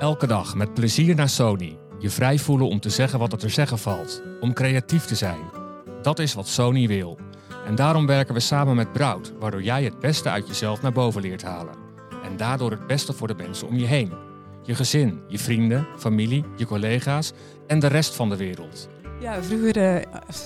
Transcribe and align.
Elke 0.00 0.26
dag 0.26 0.54
met 0.54 0.74
plezier 0.74 1.14
naar 1.14 1.28
Sony. 1.28 1.78
Je 1.98 2.10
vrij 2.10 2.38
voelen 2.38 2.68
om 2.68 2.80
te 2.80 2.90
zeggen 2.90 3.18
wat 3.18 3.32
er 3.32 3.38
te 3.38 3.48
zeggen 3.48 3.78
valt. 3.78 4.22
Om 4.40 4.52
creatief 4.52 5.04
te 5.04 5.14
zijn. 5.14 5.40
Dat 6.02 6.18
is 6.18 6.34
wat 6.34 6.48
Sony 6.48 6.86
wil. 6.86 7.18
En 7.66 7.74
daarom 7.74 8.06
werken 8.06 8.34
we 8.34 8.40
samen 8.40 8.76
met 8.76 8.92
Brout, 8.92 9.32
waardoor 9.38 9.62
jij 9.62 9.84
het 9.84 9.98
beste 9.98 10.30
uit 10.30 10.46
jezelf 10.46 10.82
naar 10.82 10.92
boven 10.92 11.22
leert 11.22 11.42
halen. 11.42 11.74
En 12.24 12.36
daardoor 12.36 12.70
het 12.70 12.86
beste 12.86 13.12
voor 13.12 13.28
de 13.28 13.34
mensen 13.34 13.68
om 13.68 13.76
je 13.76 13.86
heen. 13.86 14.12
Je 14.62 14.74
gezin, 14.74 15.20
je 15.28 15.38
vrienden, 15.38 15.86
familie, 15.98 16.44
je 16.56 16.66
collega's 16.66 17.32
en 17.66 17.78
de 17.78 17.86
rest 17.86 18.14
van 18.14 18.28
de 18.28 18.36
wereld. 18.36 18.88
Ja, 19.20 19.42
vroeger, 19.42 19.76
uh, 19.76 19.96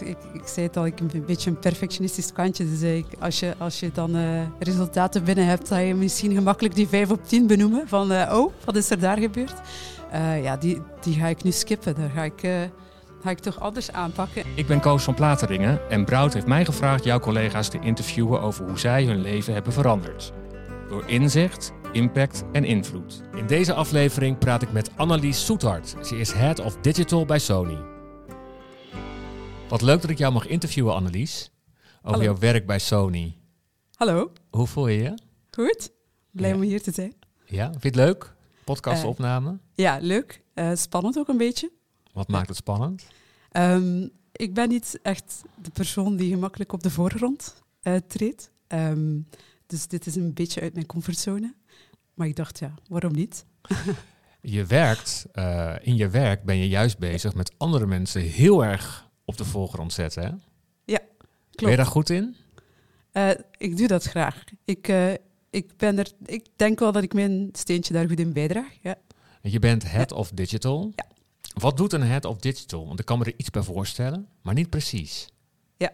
ik, 0.09 0.17
ik, 0.33 0.43
zei 0.45 0.67
het 0.67 0.77
al, 0.77 0.87
ik 0.87 1.01
een 1.01 1.25
beetje 1.27 1.51
een 1.51 1.59
perfectionistisch 1.59 2.33
kantje. 2.33 2.71
Dus 2.71 2.83
ik, 2.83 3.07
als, 3.19 3.41
je, 3.41 3.55
als 3.59 3.81
je 3.81 3.91
dan 3.93 4.17
uh, 4.17 4.41
resultaten 4.59 5.25
binnen 5.25 5.47
hebt, 5.47 5.69
dan 5.69 5.85
je 5.85 5.95
misschien 5.95 6.35
gemakkelijk 6.35 6.75
die 6.75 6.89
5 6.89 7.11
op 7.11 7.25
10 7.27 7.47
benoemen. 7.47 7.89
Van, 7.89 8.13
uh, 8.13 8.33
oh, 8.33 8.53
wat 8.65 8.77
is 8.77 8.91
er 8.91 8.99
daar 8.99 9.19
gebeurd? 9.19 9.55
ja, 10.43 10.57
die, 10.57 10.81
die 11.01 11.15
ga 11.15 11.27
ik 11.27 11.43
nu 11.43 11.51
skippen. 11.51 11.95
Daar 11.95 12.11
ga 12.11 12.23
ik, 12.23 12.41
ga 13.23 13.31
ik 13.31 13.39
toch 13.39 13.61
anders 13.61 13.93
aanpakken. 13.93 14.43
Ik 14.55 14.67
ben 14.67 14.81
Koos 14.81 15.03
van 15.03 15.15
Plateringen 15.15 15.91
en 15.91 16.05
Brout 16.05 16.35
heeft 16.35 16.47
mij 16.47 16.65
gevraagd 16.65 17.05
jouw 17.05 17.19
collega's 17.19 17.69
te 17.69 17.79
interviewen 17.81 18.41
over 18.41 18.65
hoe 18.67 18.79
zij 18.79 19.05
hun 19.05 19.21
leven 19.21 19.53
hebben 19.55 19.73
veranderd. 19.73 20.33
Door 20.89 21.03
inzicht, 21.07 21.73
impact 21.93 22.45
en 22.53 22.65
invloed. 22.65 23.23
In 23.37 23.47
deze 23.47 23.73
aflevering 23.73 24.39
praat 24.39 24.63
ik 24.63 24.73
met 24.73 24.91
Annelies 24.97 25.45
Soethart. 25.45 25.95
Ze 26.03 26.17
is 26.17 26.33
Head 26.33 26.61
of 26.61 26.77
Digital 26.81 27.27
bij 27.27 27.39
Sony. 27.39 27.94
Wat 29.75 29.83
leuk 29.83 30.01
dat 30.01 30.11
ik 30.11 30.19
jou 30.19 30.33
mag 30.33 30.47
interviewen, 30.47 30.95
Annelies. 30.95 31.51
Over 32.03 32.23
jouw 32.23 32.39
werk 32.39 32.67
bij 32.67 32.79
Sony. 32.79 33.37
Hallo. 33.95 34.33
Hoe 34.51 34.67
voel 34.67 34.89
je 34.89 35.03
je? 35.03 35.19
Goed. 35.51 35.91
Blij 36.31 36.53
om 36.53 36.61
hier 36.61 36.83
te 36.83 36.93
zijn. 36.93 37.15
Ja, 37.47 37.71
vind 37.71 37.83
je 37.83 37.89
het 37.89 37.97
leuk? 37.97 38.35
Podcastopname? 38.65 39.51
Uh, 39.51 39.57
ja, 39.75 39.99
leuk. 40.01 40.43
Uh, 40.55 40.71
spannend 40.75 41.19
ook 41.19 41.29
een 41.29 41.37
beetje. 41.37 41.73
Wat 42.13 42.29
maakt 42.29 42.49
het 42.49 42.57
spannend? 42.57 43.07
Um, 43.53 44.11
ik 44.33 44.55
ben 44.55 44.69
niet 44.69 44.99
echt 45.03 45.43
de 45.63 45.71
persoon 45.71 46.17
die 46.17 46.31
gemakkelijk 46.31 46.73
op 46.73 46.83
de 46.83 46.91
voorgrond 46.91 47.55
uh, 47.83 47.97
treedt. 48.07 48.51
Um, 48.69 49.29
dus 49.67 49.87
dit 49.87 50.07
is 50.07 50.17
een 50.17 50.35
beetje 50.35 50.61
uit 50.61 50.75
mijn 50.75 50.87
comfortzone. 50.87 51.55
Maar 52.15 52.27
ik 52.27 52.37
dacht, 52.37 52.59
ja, 52.59 52.75
waarom 52.89 53.13
niet? 53.13 53.45
je 54.41 54.65
werkt, 54.65 55.27
in 55.81 55.97
je 55.97 56.09
werk 56.09 56.45
ben 56.45 56.57
je 56.57 56.69
juist 56.69 56.99
bezig 56.99 57.35
met 57.35 57.53
andere 57.57 57.87
mensen 57.87 58.21
heel 58.21 58.65
erg 58.65 59.05
op 59.25 59.37
de 59.37 59.45
voorgrond 59.45 59.93
zetten. 59.93 60.23
Hè? 60.23 60.31
Ja, 60.85 60.99
klopt. 60.99 61.57
Ben 61.57 61.71
je 61.71 61.77
daar 61.77 61.87
goed 61.87 62.11
in? 62.11 62.37
Uh, 63.13 63.31
ik 63.57 63.77
doe 63.77 63.87
dat 63.87 64.05
graag. 64.05 64.45
Ik, 64.65 64.89
uh, 64.89 65.13
ik, 65.51 65.77
ben 65.77 65.99
er, 65.99 66.13
ik 66.25 66.47
denk 66.57 66.79
wel 66.79 66.93
dat 66.93 67.03
ik 67.03 67.15
mijn 67.15 67.49
steentje 67.53 67.93
daar 67.93 68.09
goed 68.09 68.21
in 68.21 68.33
bijdraag. 68.33 68.73
Ja. 68.83 68.95
Je 69.43 69.59
bent 69.59 69.91
head 69.91 70.13
of 70.13 70.31
digital. 70.31 70.93
Ja. 70.95 71.07
Wat 71.55 71.77
doet 71.77 71.93
een 71.93 72.03
head 72.03 72.25
of 72.25 72.39
digital? 72.39 72.87
Want 72.87 72.99
ik 72.99 73.05
kan 73.05 73.19
me 73.19 73.25
er 73.25 73.35
iets 73.37 73.51
bij 73.51 73.63
voorstellen, 73.63 74.29
maar 74.43 74.55
niet 74.55 74.71
precies. 74.71 75.29
Ja, 75.77 75.93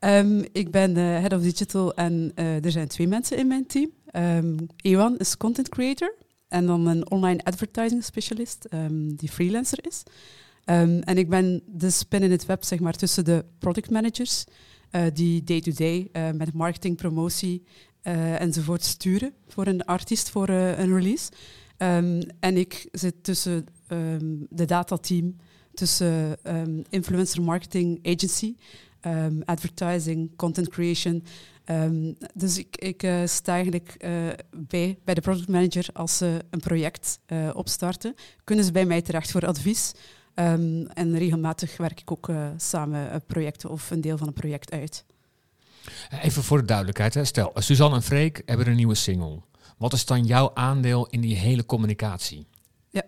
um, 0.00 0.44
ik 0.52 0.70
ben 0.70 0.96
uh, 0.96 1.04
head 1.04 1.32
of 1.32 1.42
digital 1.42 1.94
en 1.94 2.32
er 2.34 2.70
zijn 2.70 2.88
twee 2.88 3.08
mensen 3.08 3.38
in 3.38 3.46
mijn 3.46 3.66
team. 3.66 3.90
Um, 4.12 4.66
Ewan 4.76 5.18
is 5.18 5.36
content 5.36 5.68
creator 5.68 6.14
en 6.48 6.66
dan 6.66 6.86
een 6.86 7.10
online 7.10 7.44
advertising 7.44 8.04
specialist 8.04 8.66
um, 8.70 9.14
die 9.14 9.28
freelancer 9.28 9.86
is. 9.86 10.02
Um, 10.64 11.00
en 11.00 11.18
ik 11.18 11.28
ben 11.28 11.62
de 11.66 11.90
spin 11.90 12.22
in 12.22 12.30
het 12.30 12.46
web 12.46 12.64
zeg 12.64 12.80
maar, 12.80 12.92
tussen 12.92 13.24
de 13.24 13.44
product 13.58 13.90
managers, 13.90 14.44
uh, 14.90 15.02
die 15.12 15.44
day-to-day 15.44 16.08
-day, 16.12 16.28
uh, 16.28 16.38
met 16.38 16.52
marketing, 16.52 16.96
promotie 16.96 17.62
uh, 18.02 18.40
enzovoort 18.40 18.84
sturen 18.84 19.32
voor 19.48 19.66
een 19.66 19.84
artiest 19.84 20.30
voor 20.30 20.48
een 20.48 20.94
release. 20.94 21.30
Um, 21.78 22.20
en 22.40 22.56
ik 22.56 22.88
zit 22.92 23.14
tussen 23.24 23.66
um, 23.88 24.46
de 24.50 24.64
datateam, 24.64 25.36
tussen 25.74 26.36
influencer 26.88 27.42
marketing 27.42 28.06
agency, 28.06 28.56
advertising, 29.44 30.36
content 30.36 30.68
creation. 30.68 31.24
dus 32.34 32.58
ik, 32.58 32.76
ik 32.76 33.06
sta 33.24 33.52
eigenlijk 33.52 33.96
bij, 34.50 34.98
bij 35.04 35.14
de 35.14 35.20
product 35.20 35.48
manager 35.48 35.88
als 35.92 36.16
ze 36.16 36.38
een 36.50 36.60
project 36.60 37.18
opstarten. 37.52 38.14
Kunnen 38.44 38.64
ze 38.64 38.72
bij 38.72 38.86
mij 38.86 39.02
terecht 39.02 39.30
voor 39.30 39.46
advies? 39.46 39.92
Um, 40.34 40.86
en 40.86 41.18
regelmatig 41.18 41.76
werk 41.76 42.00
ik 42.00 42.10
ook 42.10 42.28
uh, 42.28 42.46
samen 42.56 43.22
projecten 43.26 43.70
of 43.70 43.90
een 43.90 44.00
deel 44.00 44.18
van 44.18 44.26
een 44.26 44.32
project 44.32 44.70
uit. 44.70 45.04
Even 46.22 46.42
voor 46.42 46.58
de 46.58 46.64
duidelijkheid, 46.64 47.14
hè. 47.14 47.24
stel, 47.24 47.52
Suzanne 47.54 47.96
en 47.96 48.02
Freek 48.02 48.42
hebben 48.46 48.66
een 48.66 48.76
nieuwe 48.76 48.94
single. 48.94 49.40
Wat 49.78 49.92
is 49.92 50.06
dan 50.06 50.24
jouw 50.24 50.50
aandeel 50.54 51.06
in 51.06 51.20
die 51.20 51.36
hele 51.36 51.66
communicatie? 51.66 52.46
Ja, 52.90 53.02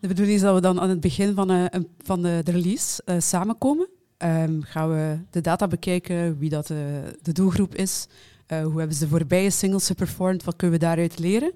de 0.00 0.08
bedoeling 0.08 0.36
is 0.36 0.42
dat 0.42 0.54
we 0.54 0.60
dan 0.60 0.80
aan 0.80 0.88
het 0.88 1.00
begin 1.00 1.34
van, 1.34 1.50
uh, 1.50 1.64
van 1.98 2.22
de, 2.22 2.40
de, 2.44 2.50
release 2.50 3.02
uh, 3.04 3.20
samenkomen. 3.20 3.88
Um, 4.18 4.62
gaan 4.62 4.88
we 4.88 5.18
de 5.30 5.40
data 5.40 5.66
bekijken, 5.66 6.38
wie 6.38 6.50
dat 6.50 6.66
de 6.66 7.32
doelgroep 7.32 7.74
is, 7.74 8.06
hoe 8.46 8.78
hebben 8.78 8.92
ze 8.92 9.04
de 9.04 9.10
voorbije 9.10 9.50
singles 9.50 9.86
geperformed, 9.86 10.44
wat 10.44 10.56
kunnen 10.56 10.78
we 10.78 10.84
daaruit 10.84 11.18
leren. 11.18 11.52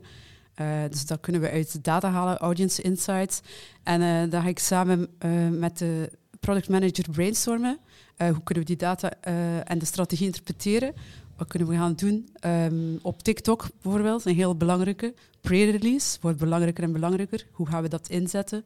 Uh, 0.57 0.83
dus 0.91 1.07
dat 1.07 1.21
kunnen 1.21 1.41
we 1.41 1.51
uit 1.51 1.85
data 1.85 2.11
halen, 2.11 2.39
audience 2.39 2.83
insights. 2.83 3.41
En 3.83 4.01
uh, 4.01 4.31
dan 4.31 4.43
ga 4.43 4.49
ik 4.49 4.59
samen 4.59 5.09
uh, 5.25 5.49
met 5.49 5.79
de 5.79 6.11
product 6.41 6.69
manager 6.69 7.11
brainstormen. 7.11 7.79
hoe 8.17 8.43
kunnen 8.43 8.65
we 8.65 8.65
die 8.65 8.77
data 8.77 9.11
en 9.65 9.79
de 9.79 9.85
strategie 9.85 10.27
interpreteren? 10.27 10.95
Wat 11.37 11.49
kunnen 11.49 11.69
we 11.69 11.75
gaan 11.75 11.95
doen? 11.95 12.29
Um, 12.47 12.99
op 13.03 13.23
TikTok 13.23 13.67
bijvoorbeeld, 13.83 14.25
een 14.25 14.35
heel 14.35 14.57
belangrijke. 14.57 15.15
Pre-release 15.41 16.19
wordt 16.21 16.39
belangrijker 16.39 16.85
en 16.85 16.93
belangrijker. 16.93 17.47
Hoe 17.53 17.67
gaan 17.67 17.83
we 17.83 17.89
dat 17.89 18.09
inzetten? 18.09 18.65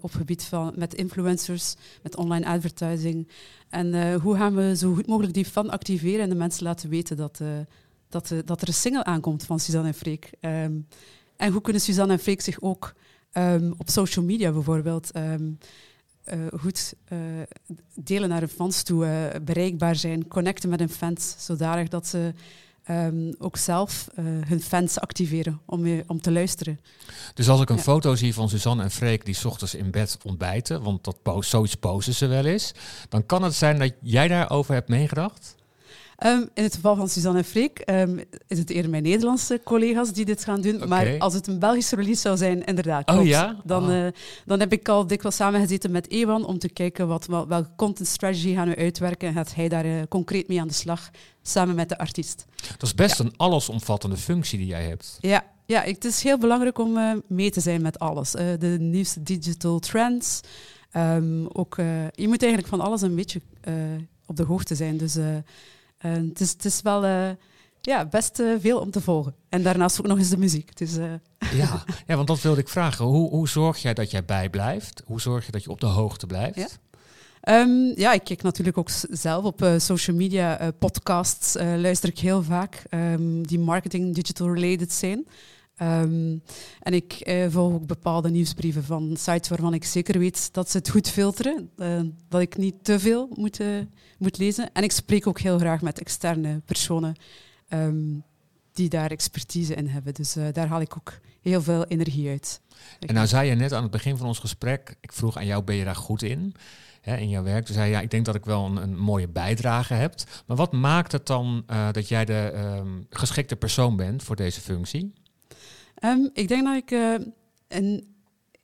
op 0.00 0.12
gebied 0.12 0.44
van 0.44 0.72
met 0.76 0.94
influencers, 0.94 1.74
met 2.02 2.16
online 2.16 2.46
advertising. 2.46 3.28
En 3.68 4.14
hoe 4.14 4.36
gaan 4.36 4.54
we 4.54 4.76
zo 4.76 4.94
goed 4.94 5.06
mogelijk 5.06 5.34
die 5.34 5.44
fan 5.44 5.70
activeren 5.70 6.20
en 6.20 6.28
de 6.28 6.34
mensen 6.34 6.64
laten 6.64 6.88
weten 6.88 7.16
dat 7.16 7.40
dat, 8.08 8.30
uh, 8.30 8.38
dat 8.44 8.62
er 8.62 8.68
een 8.68 8.74
single 8.74 9.04
aankomt 9.04 9.44
van 9.44 9.60
Suzanne 9.60 9.88
en 9.88 9.94
Freek. 9.94 10.30
Um, 10.40 10.86
en 11.36 11.52
hoe 11.52 11.60
kunnen 11.60 11.82
Suzanne 11.82 12.12
en 12.12 12.18
Freek 12.18 12.40
zich 12.40 12.60
ook 12.60 12.94
um, 13.32 13.74
op 13.78 13.90
social 13.90 14.24
media 14.24 14.52
bijvoorbeeld 14.52 15.16
um, 15.16 15.58
uh, 16.32 16.46
goed 16.60 16.94
uh, 17.12 17.18
delen 17.94 18.28
naar 18.28 18.40
hun 18.40 18.48
fans 18.48 18.82
toe, 18.82 19.32
bereikbaar 19.44 19.96
zijn, 19.96 20.28
connecten 20.28 20.68
met 20.68 20.78
hun 20.78 20.88
fans, 20.88 21.34
zodanig 21.38 21.88
dat 21.88 22.06
ze 22.06 22.34
ook 23.38 23.56
zelf 23.56 24.08
hun 24.46 24.60
fans 24.60 25.00
activeren 25.00 25.60
om, 25.64 26.02
om 26.06 26.20
te 26.20 26.32
luisteren. 26.32 26.80
Dus 27.34 27.48
als 27.48 27.60
ik 27.60 27.70
een 27.70 27.76
ja. 27.76 27.82
foto 27.82 28.14
zie 28.14 28.34
van 28.34 28.48
Suzanne 28.48 28.82
en 28.82 28.90
Freek 28.90 29.24
die 29.24 29.34
s 29.34 29.44
ochtends 29.44 29.74
in 29.74 29.90
bed 29.90 30.18
ontbijten, 30.24 30.82
want 30.82 31.04
dat 31.04 31.44
zoiets 31.44 31.74
posten 31.74 32.14
ze 32.14 32.26
wel 32.26 32.44
eens, 32.44 32.72
dan 33.08 33.26
kan 33.26 33.42
het 33.42 33.54
zijn 33.54 33.78
dat 33.78 33.92
jij 34.02 34.28
daarover 34.28 34.74
hebt 34.74 34.88
meegedacht? 34.88 35.56
Um, 36.24 36.48
in 36.54 36.62
het 36.62 36.74
geval 36.74 36.96
van 36.96 37.08
Suzanne 37.08 37.38
en 37.38 37.44
Freek 37.44 37.82
um, 37.90 38.20
is 38.46 38.58
het 38.58 38.70
eerder 38.70 38.90
mijn 38.90 39.02
Nederlandse 39.02 39.60
collega's 39.64 40.12
die 40.12 40.24
dit 40.24 40.44
gaan 40.44 40.60
doen. 40.60 40.74
Okay. 40.74 40.88
Maar 40.88 41.18
als 41.18 41.34
het 41.34 41.46
een 41.46 41.58
Belgische 41.58 41.96
release 41.96 42.20
zou 42.20 42.36
zijn, 42.36 42.64
inderdaad. 42.64 43.10
Oh, 43.10 43.26
ja? 43.26 43.56
dan, 43.64 43.84
oh. 43.84 43.94
uh, 43.94 44.06
dan 44.46 44.60
heb 44.60 44.72
ik 44.72 44.88
al 44.88 45.06
dikwijls 45.06 45.36
samengezeten 45.36 45.90
met 45.90 46.10
Ewan 46.10 46.46
om 46.46 46.58
te 46.58 46.68
kijken 46.68 47.08
wat, 47.08 47.26
wat, 47.26 47.46
welke 47.46 47.70
content 47.76 48.08
strategy 48.08 48.54
gaan 48.54 48.68
we 48.68 48.76
uitwerken. 48.76 49.28
En 49.28 49.34
gaat 49.34 49.54
hij 49.54 49.68
daar 49.68 49.86
uh, 49.86 50.02
concreet 50.08 50.48
mee 50.48 50.60
aan 50.60 50.68
de 50.68 50.74
slag, 50.74 51.10
samen 51.42 51.74
met 51.74 51.88
de 51.88 51.98
artiest. 51.98 52.44
Dat 52.70 52.82
is 52.82 52.94
best 52.94 53.18
ja. 53.18 53.24
een 53.24 53.36
allesomvattende 53.36 54.16
functie 54.16 54.58
die 54.58 54.66
jij 54.66 54.84
hebt. 54.84 55.18
Ja, 55.20 55.44
ja 55.66 55.82
het 55.82 56.04
is 56.04 56.22
heel 56.22 56.38
belangrijk 56.38 56.78
om 56.78 56.96
uh, 56.96 57.12
mee 57.26 57.50
te 57.50 57.60
zijn 57.60 57.82
met 57.82 57.98
alles. 57.98 58.30
de 58.30 58.76
nieuwste 58.80 59.22
digital 59.22 59.78
trends. 59.78 60.40
Um, 60.96 61.48
ook, 61.52 61.76
je 62.12 62.28
moet 62.28 62.42
eigenlijk 62.42 62.66
van 62.66 62.80
alles 62.80 63.02
een 63.02 63.14
beetje 63.14 63.40
op 64.26 64.36
de 64.36 64.44
hoogte 64.44 64.74
zijn. 64.74 64.96
Dus 64.96 65.16
het, 65.98 66.40
is, 66.40 66.50
het 66.50 66.64
is 66.64 66.82
wel 66.82 67.04
uh, 67.04 67.28
ja, 67.80 68.06
best 68.06 68.38
uh, 68.38 68.54
veel 68.60 68.78
om 68.80 68.90
te 68.90 69.00
volgen. 69.00 69.34
En 69.48 69.62
daarnaast 69.62 69.98
ook 70.00 70.06
nog 70.06 70.18
eens 70.18 70.28
de 70.28 70.38
muziek. 70.38 70.76
Dus, 70.76 70.94
ja. 70.94 71.84
ja, 72.06 72.16
want 72.16 72.26
dat 72.26 72.40
wilde 72.40 72.60
ik 72.60 72.68
vragen. 72.68 73.04
Hoe, 73.04 73.30
hoe 73.30 73.48
zorg 73.48 73.78
jij 73.78 73.94
dat 73.94 74.10
jij 74.10 74.24
bijblijft? 74.24 75.02
Hoe 75.06 75.20
zorg 75.20 75.46
je 75.46 75.52
dat 75.52 75.64
je 75.64 75.70
op 75.70 75.80
de 75.80 75.86
hoogte 75.86 76.26
blijft? 76.26 76.56
Ja. 76.56 76.68
Um, 77.48 77.92
ja, 77.96 78.12
ik 78.12 78.24
kijk 78.24 78.42
natuurlijk 78.42 78.78
ook 78.78 78.90
zelf 79.10 79.44
op 79.44 79.62
uh, 79.62 79.78
social 79.78 80.16
media, 80.16 80.62
uh, 80.62 80.68
podcasts 80.78 81.56
uh, 81.56 81.62
luister 81.76 82.08
ik 82.08 82.18
heel 82.18 82.42
vaak, 82.42 82.82
um, 82.90 83.46
die 83.46 83.58
marketing, 83.58 84.14
digital 84.14 84.54
related 84.54 84.92
zijn. 84.92 85.26
Um, 85.82 86.42
en 86.80 86.92
ik 86.94 87.30
volg 87.48 87.72
ook 87.72 87.86
bepaalde 87.86 88.30
nieuwsbrieven 88.30 88.84
van 88.84 89.16
sites 89.16 89.48
waarvan 89.48 89.74
ik 89.74 89.84
zeker 89.84 90.18
weet 90.18 90.52
dat 90.52 90.70
ze 90.70 90.78
het 90.78 90.88
goed 90.88 91.08
filteren, 91.08 91.70
dat 92.28 92.40
ik 92.40 92.56
niet 92.56 92.74
te 92.82 92.98
veel 92.98 93.28
moet 93.34 93.60
moet 94.18 94.38
lezen. 94.38 94.72
En 94.72 94.82
ik 94.82 94.92
spreek 94.92 95.26
ook 95.26 95.40
heel 95.40 95.58
graag 95.58 95.82
met 95.82 96.00
externe 96.00 96.60
personen 96.64 97.14
um, 97.68 98.24
die 98.72 98.88
daar 98.88 99.10
expertise 99.10 99.74
in 99.74 99.86
hebben. 99.86 100.14
Dus 100.14 100.36
uh, 100.36 100.46
daar 100.52 100.66
haal 100.66 100.80
ik 100.80 100.96
ook 100.96 101.18
heel 101.40 101.62
veel 101.62 101.84
energie 101.84 102.28
uit. 102.28 102.60
En 103.00 103.14
nou 103.14 103.26
zei 103.26 103.48
je 103.48 103.54
net 103.54 103.72
aan 103.72 103.82
het 103.82 103.90
begin 103.90 104.16
van 104.16 104.26
ons 104.26 104.38
gesprek, 104.38 104.96
ik 105.00 105.12
vroeg 105.12 105.36
aan 105.36 105.46
jou, 105.46 105.62
ben 105.62 105.76
je 105.76 105.84
daar 105.84 105.96
goed 105.96 106.22
in? 106.22 106.54
Hè, 107.00 107.16
in 107.16 107.28
jouw 107.28 107.42
werk. 107.42 107.64
Toen 107.64 107.74
zei 107.74 107.86
je, 107.86 107.92
ja, 107.92 108.00
ik 108.00 108.10
denk 108.10 108.24
dat 108.24 108.34
ik 108.34 108.44
wel 108.44 108.64
een, 108.64 108.76
een 108.76 108.98
mooie 108.98 109.28
bijdrage 109.28 109.94
heb. 109.94 110.14
Maar 110.46 110.56
wat 110.56 110.72
maakt 110.72 111.12
het 111.12 111.26
dan 111.26 111.64
dat 111.92 112.08
jij 112.08 112.24
de 112.24 112.52
um, 112.78 113.06
geschikte 113.10 113.56
persoon 113.56 113.96
bent 113.96 114.22
voor 114.22 114.36
deze 114.36 114.60
functie? 114.60 115.12
Um, 116.04 116.30
ik 116.32 116.48
denk 116.48 116.64
dat 116.64 116.76
ik 116.76 116.90
uh, 116.90 117.14
en 117.68 118.04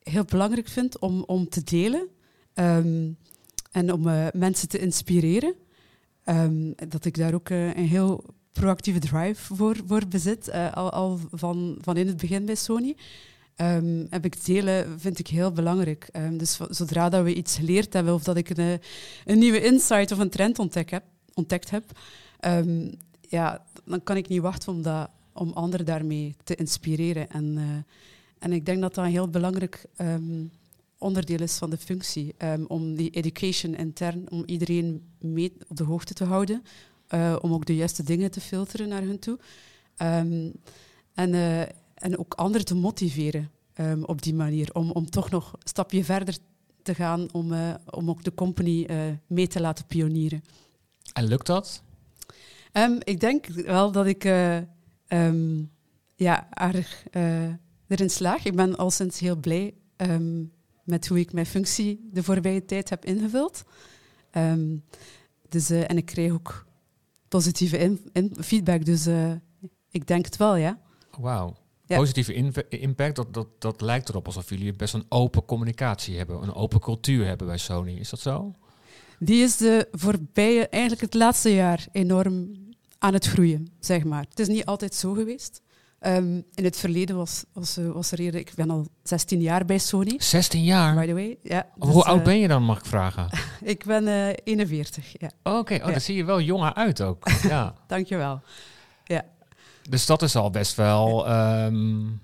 heel 0.02 0.24
belangrijk 0.24 0.68
vind 0.68 0.98
om, 0.98 1.22
om 1.26 1.48
te 1.48 1.62
delen 1.62 2.08
ehm, 2.54 3.10
en 3.70 3.92
om 3.92 4.08
eh, 4.08 4.26
mensen 4.32 4.68
te 4.68 4.78
inspireren. 4.78 5.54
Ehm, 6.24 6.72
dat 6.88 7.04
ik 7.04 7.16
daar 7.16 7.34
ook 7.34 7.48
eh, 7.48 7.66
een 7.66 7.86
heel 7.86 8.24
proactieve 8.52 8.98
drive 8.98 9.54
voor, 9.54 9.76
voor 9.86 10.06
bezit, 10.08 10.52
al, 10.52 10.90
al 10.90 11.20
van, 11.30 11.78
van 11.80 11.96
in 11.96 12.06
het 12.06 12.16
begin 12.16 12.44
bij 12.44 12.54
Sony. 12.54 12.96
Heb 14.08 14.24
ik 14.24 14.44
delen, 14.44 15.00
vind 15.00 15.18
ik 15.18 15.26
heel 15.26 15.52
belangrijk. 15.52 16.10
dus 16.32 16.58
zodra 16.68 17.08
dat 17.08 17.24
we 17.24 17.34
iets 17.34 17.56
geleerd 17.56 17.92
hebben 17.92 18.14
of 18.14 18.22
dat 18.22 18.36
ik 18.36 18.56
een, 18.56 18.80
een 19.24 19.38
nieuwe 19.38 19.62
insight 19.62 20.12
of 20.12 20.18
een 20.18 20.30
trend 20.30 20.58
ontdekt 20.58 20.90
heb, 20.90 21.04
ontdekt 21.34 21.70
heb 21.70 21.84
ja, 23.28 23.64
dan 23.84 24.02
kan 24.02 24.16
ik 24.16 24.28
niet 24.28 24.40
wachten 24.40 24.72
om, 24.72 24.82
dat, 24.82 25.10
om 25.34 25.52
anderen 25.52 25.86
daarmee 25.86 26.36
te 26.44 26.54
inspireren. 26.54 27.30
En, 27.30 27.58
en 28.38 28.52
ik 28.52 28.66
denk 28.66 28.80
dat 28.80 28.94
dat 28.94 29.04
een 29.04 29.10
heel 29.10 29.28
belangrijk 29.28 29.84
um, 29.98 30.50
onderdeel 31.04 31.40
is 31.40 31.56
van 31.56 31.70
de 31.70 31.76
functie. 31.76 32.34
Um, 32.38 32.64
om 32.66 32.94
die 32.94 33.10
education 33.10 33.74
intern, 33.74 34.30
om 34.30 34.42
iedereen 34.46 35.02
mee 35.18 35.52
op 35.68 35.76
de 35.76 35.84
hoogte 35.84 36.14
te 36.14 36.24
houden. 36.24 36.62
Uh, 37.10 37.36
om 37.40 37.52
ook 37.52 37.66
de 37.66 37.76
juiste 37.76 38.02
dingen 38.02 38.30
te 38.30 38.40
filteren 38.40 38.88
naar 38.88 39.02
hun 39.02 39.18
toe. 39.18 39.38
Um, 40.02 40.52
en, 41.14 41.32
uh, 41.32 41.60
en 41.94 42.18
ook 42.18 42.34
anderen 42.34 42.66
te 42.66 42.74
motiveren 42.74 43.50
op 44.02 44.22
die 44.22 44.34
manier. 44.34 44.74
Om, 44.74 44.90
om 44.90 45.10
toch 45.10 45.30
nog 45.30 45.52
een 45.52 45.68
stapje 45.68 46.04
verder 46.04 46.36
te 46.82 46.94
gaan. 46.94 47.32
Om, 47.32 47.52
om 47.90 48.10
ook 48.10 48.24
de 48.24 48.34
company 48.34 48.86
mee 49.26 49.46
te 49.46 49.60
laten 49.60 49.86
pionieren. 49.86 50.44
En 51.12 51.24
lukt 51.24 51.46
dat? 51.46 51.82
ik 52.98 53.20
denk 53.20 53.46
wel 53.46 53.92
dat 53.92 54.06
ik 54.06 54.24
ja, 56.16 56.46
aardig 56.50 57.06
erin 57.88 58.10
slaag. 58.10 58.44
Ik 58.44 58.56
ben 58.56 58.76
al 58.76 58.90
sinds 58.90 59.20
heel 59.20 59.36
blij 59.36 59.74
um, 59.96 60.52
met 60.84 61.06
hoe 61.08 61.18
ik 61.18 61.32
mijn 61.32 61.46
functie 61.46 62.08
de 62.12 62.22
voorbije 62.22 62.64
tijd 62.64 62.90
heb 62.90 63.04
ingevuld. 63.04 63.64
Um, 64.32 64.84
dus, 65.48 65.70
uh, 65.70 65.90
en 65.90 65.96
ik 65.96 66.06
krijg 66.06 66.32
ook 66.32 66.66
positieve 67.28 67.78
in, 67.78 68.00
in 68.12 68.36
feedback, 68.40 68.84
dus 68.84 69.06
uh, 69.06 69.32
ik 69.90 70.06
denk 70.06 70.24
het 70.24 70.36
wel, 70.36 70.56
ja. 70.56 70.80
Wauw. 71.18 71.56
Ja. 71.86 71.96
Positieve 71.96 72.58
impact, 72.68 73.16
dat, 73.16 73.34
dat, 73.34 73.48
dat 73.58 73.80
lijkt 73.80 74.08
erop 74.08 74.26
alsof 74.26 74.48
jullie 74.48 74.72
best 74.72 74.94
een 74.94 75.06
open 75.08 75.44
communicatie 75.44 76.16
hebben, 76.16 76.42
een 76.42 76.54
open 76.54 76.80
cultuur 76.80 77.26
hebben 77.26 77.46
bij 77.46 77.58
Sony. 77.58 77.92
Is 77.92 78.10
dat 78.10 78.20
zo? 78.20 78.54
Die 79.18 79.42
is 79.42 79.56
de 79.56 79.88
voorbije, 79.92 80.68
eigenlijk 80.68 81.02
het 81.02 81.14
laatste 81.14 81.54
jaar, 81.54 81.86
enorm 81.92 82.52
aan 83.04 83.12
het 83.12 83.26
groeien, 83.26 83.68
zeg 83.80 84.04
maar. 84.04 84.24
Het 84.28 84.38
is 84.38 84.48
niet 84.48 84.64
altijd 84.64 84.94
zo 84.94 85.12
geweest. 85.12 85.62
Um, 86.00 86.44
in 86.54 86.64
het 86.64 86.76
verleden 86.76 87.16
was, 87.16 87.44
was, 87.52 87.76
eh, 87.76 87.90
was 87.90 88.12
er 88.12 88.18
eerder... 88.18 88.40
Ik 88.40 88.52
ben 88.54 88.70
al 88.70 88.86
16 89.02 89.40
jaar 89.40 89.64
bij 89.64 89.78
Sony. 89.78 90.14
16 90.18 90.64
jaar? 90.64 90.94
By 90.94 91.06
the 91.06 91.12
way, 91.12 91.38
ja. 91.42 91.66
Dus, 91.74 91.88
Hoe 91.88 92.04
oud 92.04 92.18
uh, 92.18 92.24
ben 92.24 92.38
je 92.38 92.48
dan, 92.48 92.62
mag 92.62 92.78
ik 92.78 92.84
vragen? 92.84 93.28
ik 93.74 93.84
ben 93.84 94.06
uh, 94.06 94.28
41, 94.44 95.14
ja. 95.18 95.30
Oké, 95.42 95.58
okay. 95.58 95.78
oh, 95.78 95.84
ja. 95.84 95.90
dan 95.90 96.00
zie 96.00 96.16
je 96.16 96.24
wel 96.24 96.40
jonger 96.40 96.74
uit 96.74 97.00
ook. 97.00 97.28
ja. 97.42 97.74
Dankjewel. 97.86 98.40
Ja. 99.04 99.24
Dus 99.88 100.06
dat 100.06 100.22
is 100.22 100.36
al 100.36 100.50
best 100.50 100.74
wel 100.74 101.30
um, 101.30 102.20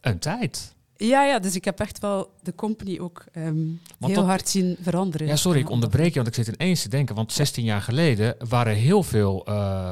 een 0.00 0.18
tijd. 0.18 0.74
Ja, 1.02 1.24
ja, 1.24 1.38
dus 1.38 1.54
ik 1.54 1.64
heb 1.64 1.80
echt 1.80 1.98
wel 1.98 2.30
de 2.42 2.54
company 2.54 2.98
ook 2.98 3.24
um, 3.36 3.80
heel 3.98 4.14
dat, 4.14 4.24
hard 4.24 4.48
zien 4.48 4.76
veranderen. 4.80 5.26
Ja, 5.26 5.36
sorry, 5.36 5.58
ik 5.60 5.70
onderbreek 5.70 6.08
je, 6.08 6.14
want 6.14 6.26
ik 6.26 6.44
zit 6.44 6.48
ineens 6.48 6.82
te 6.82 6.88
denken. 6.88 7.14
Want 7.14 7.32
16 7.32 7.64
jaar 7.64 7.82
geleden 7.82 8.36
waren 8.48 8.74
heel 8.74 9.02
veel 9.02 9.46
uh, 9.48 9.90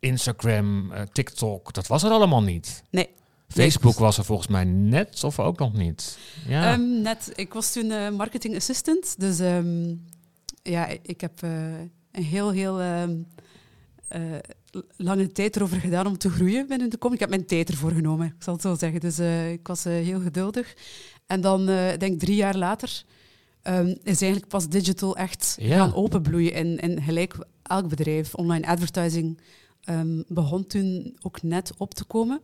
Instagram, 0.00 0.92
uh, 0.92 1.00
TikTok, 1.12 1.72
dat 1.72 1.86
was 1.86 2.02
er 2.02 2.10
allemaal 2.10 2.42
niet. 2.42 2.82
Nee. 2.90 3.08
Facebook 3.48 3.98
was 3.98 4.18
er 4.18 4.24
volgens 4.24 4.48
mij 4.48 4.64
net 4.64 5.24
of 5.24 5.40
ook 5.40 5.58
nog 5.58 5.72
niet. 5.72 6.18
Ja. 6.46 6.72
Um, 6.72 7.02
net, 7.02 7.32
ik 7.34 7.52
was 7.52 7.72
toen 7.72 7.86
uh, 7.86 8.10
marketing 8.10 8.56
assistant. 8.56 9.20
Dus 9.20 9.38
um, 9.38 10.04
ja, 10.62 10.86
ik 11.02 11.20
heb 11.20 11.42
een 11.42 12.24
heel, 12.24 12.50
heel 12.50 12.80
lange 14.96 15.32
tijd 15.32 15.56
erover 15.56 15.80
gedaan 15.80 16.06
om 16.06 16.18
te 16.18 16.30
groeien 16.30 16.66
binnen 16.66 16.90
de 16.90 16.96
kom. 16.96 17.12
Ik 17.12 17.20
heb 17.20 17.28
mijn 17.28 17.46
tijd 17.46 17.68
ervoor 17.68 17.90
genomen, 17.90 18.26
ik 18.26 18.42
zal 18.42 18.52
het 18.52 18.62
zo 18.62 18.74
zeggen. 18.74 19.00
Dus 19.00 19.18
uh, 19.18 19.52
ik 19.52 19.66
was 19.66 19.86
uh, 19.86 19.92
heel 19.92 20.20
geduldig. 20.20 20.74
En 21.26 21.40
dan, 21.40 21.70
uh, 21.70 21.96
denk 21.98 22.20
drie 22.20 22.36
jaar 22.36 22.56
later, 22.56 23.04
um, 23.62 23.86
is 23.88 24.20
eigenlijk 24.20 24.48
pas 24.48 24.68
digital 24.68 25.16
echt 25.16 25.56
ja. 25.60 25.76
gaan 25.76 25.94
openbloeien 25.94 26.52
in, 26.52 26.78
in 26.78 27.02
gelijk 27.02 27.36
elk 27.62 27.88
bedrijf. 27.88 28.34
Online 28.34 28.66
advertising 28.66 29.38
um, 29.90 30.24
begon 30.28 30.66
toen 30.66 31.16
ook 31.22 31.42
net 31.42 31.72
op 31.76 31.94
te 31.94 32.04
komen. 32.04 32.40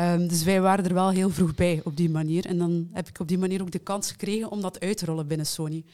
Um, 0.00 0.28
dus 0.28 0.44
wij 0.44 0.60
waren 0.60 0.84
er 0.84 0.94
wel 0.94 1.10
heel 1.10 1.30
vroeg 1.30 1.54
bij 1.54 1.80
op 1.84 1.96
die 1.96 2.10
manier. 2.10 2.46
En 2.46 2.58
dan 2.58 2.88
heb 2.92 3.08
ik 3.08 3.20
op 3.20 3.28
die 3.28 3.38
manier 3.38 3.60
ook 3.60 3.70
de 3.70 3.78
kans 3.78 4.10
gekregen 4.10 4.50
om 4.50 4.60
dat 4.60 4.80
uit 4.80 4.96
te 4.96 5.04
rollen 5.04 5.26
binnen 5.26 5.46
Sony. 5.46 5.84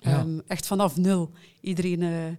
Ja. 0.00 0.26
echt 0.46 0.66
vanaf 0.66 0.96
nul 0.96 1.30
iedereen 1.60 2.36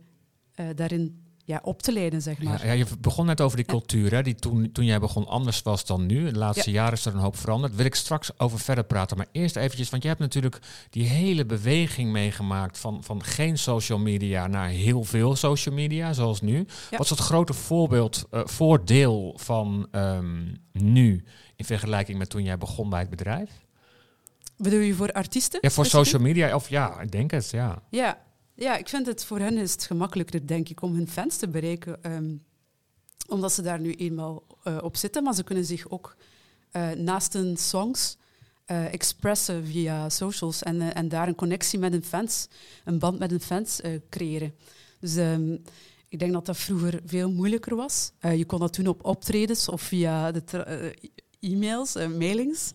daarin 0.75 1.26
ja, 1.47 1.59
op 1.63 1.81
te 1.81 1.91
leiden, 1.91 2.21
zeg 2.21 2.41
maar. 2.41 2.65
Ja, 2.65 2.71
je 2.71 2.85
begon 2.99 3.25
net 3.25 3.41
over 3.41 3.57
die 3.57 3.65
cultuur, 3.65 4.11
hè, 4.11 4.23
die 4.23 4.35
toen, 4.35 4.71
toen 4.71 4.85
jij 4.85 4.99
begon 4.99 5.27
anders 5.27 5.61
was 5.61 5.85
dan 5.85 6.05
nu. 6.05 6.31
De 6.31 6.38
laatste 6.38 6.71
jaren 6.71 6.94
is 6.94 7.05
er 7.05 7.13
een 7.13 7.19
hoop 7.19 7.38
veranderd. 7.38 7.75
Wil 7.75 7.85
ik 7.85 7.95
straks 7.95 8.39
over 8.39 8.59
verder 8.59 8.83
praten. 8.83 9.17
Maar 9.17 9.25
eerst 9.31 9.55
eventjes, 9.55 9.89
want 9.89 10.03
je 10.03 10.07
hebt 10.07 10.21
natuurlijk 10.21 10.59
die 10.89 11.07
hele 11.07 11.45
beweging 11.45 12.11
meegemaakt 12.11 12.77
van, 12.77 13.03
van 13.03 13.23
geen 13.23 13.57
social 13.57 13.99
media 13.99 14.47
naar 14.47 14.69
heel 14.69 15.03
veel 15.03 15.35
social 15.35 15.75
media, 15.75 16.13
zoals 16.13 16.41
nu. 16.41 16.65
Wat 16.89 16.99
is 16.99 17.09
het 17.09 17.19
grote 17.19 17.53
voorbeeld, 17.53 18.25
uh, 18.31 18.41
voordeel 18.43 19.33
van 19.38 19.88
um, 19.91 20.57
nu 20.71 21.23
in 21.55 21.65
vergelijking 21.65 22.17
met 22.17 22.29
toen 22.29 22.43
jij 22.43 22.57
begon 22.57 22.89
bij 22.89 23.00
het 23.00 23.09
bedrijf? 23.09 23.50
Bedoel 24.57 24.79
je 24.79 24.93
voor 24.93 25.11
artiesten? 25.11 25.59
Ja, 25.61 25.69
voor 25.69 25.85
social 25.85 26.21
media, 26.21 26.55
of 26.55 26.69
ja, 26.69 27.00
ik 27.00 27.11
denk 27.11 27.31
het, 27.31 27.50
ja. 27.50 27.81
Ja, 27.89 28.25
ja, 28.57 28.77
ik 28.77 28.89
vind 28.89 29.06
het 29.06 29.25
voor 29.25 29.39
hen 29.39 29.57
is 29.57 29.71
het 29.71 29.83
gemakkelijker, 29.83 30.48
denk 30.48 30.69
ik, 30.69 30.81
om 30.81 30.94
hun 30.94 31.07
fans 31.07 31.38
te 31.38 31.48
bereiken. 31.48 32.12
Um, 32.12 32.45
omdat 33.27 33.54
ze 33.54 33.62
daar 33.62 33.80
nu 33.80 33.94
eenmaal 33.94 34.44
uh, 34.63 34.77
op 34.81 34.98
zitten. 34.98 35.24
Maar 35.24 35.33
ze 35.33 35.44
kunnen 35.44 35.65
zich 35.65 35.89
ook 35.89 36.15
uh, 36.71 36.92
naast 36.92 37.33
hun 37.33 37.57
songs 37.57 38.18
uh, 38.68 38.94
expressen 38.94 39.65
via 39.65 40.09
socials. 40.09 40.63
En, 40.63 40.94
en 40.94 41.09
daar 41.09 41.27
een 41.27 41.36
connectie 41.36 41.80
met 41.80 41.92
hun 41.92 42.04
fans, 42.04 42.48
een 42.86 43.00
band 43.00 43.19
met 43.19 43.30
hun 43.30 43.42
fans 43.42 43.81
creëren. 44.09 44.54
Dus 45.00 45.15
um, 45.15 45.62
ik 46.10 46.19
denk 46.19 46.33
dat 46.33 46.45
dat 46.45 46.57
vroeger 46.57 47.01
veel 47.06 47.31
moeilijker 47.31 47.75
was. 47.75 48.12
je 48.21 48.45
kon 48.45 48.60
dat 48.60 48.75
doen 48.75 48.88
op 48.88 49.06
optredens 49.06 49.69
of 49.69 49.81
via 49.81 50.31
de 50.31 50.94
e-mails, 51.39 51.94
mailings. 51.94 52.71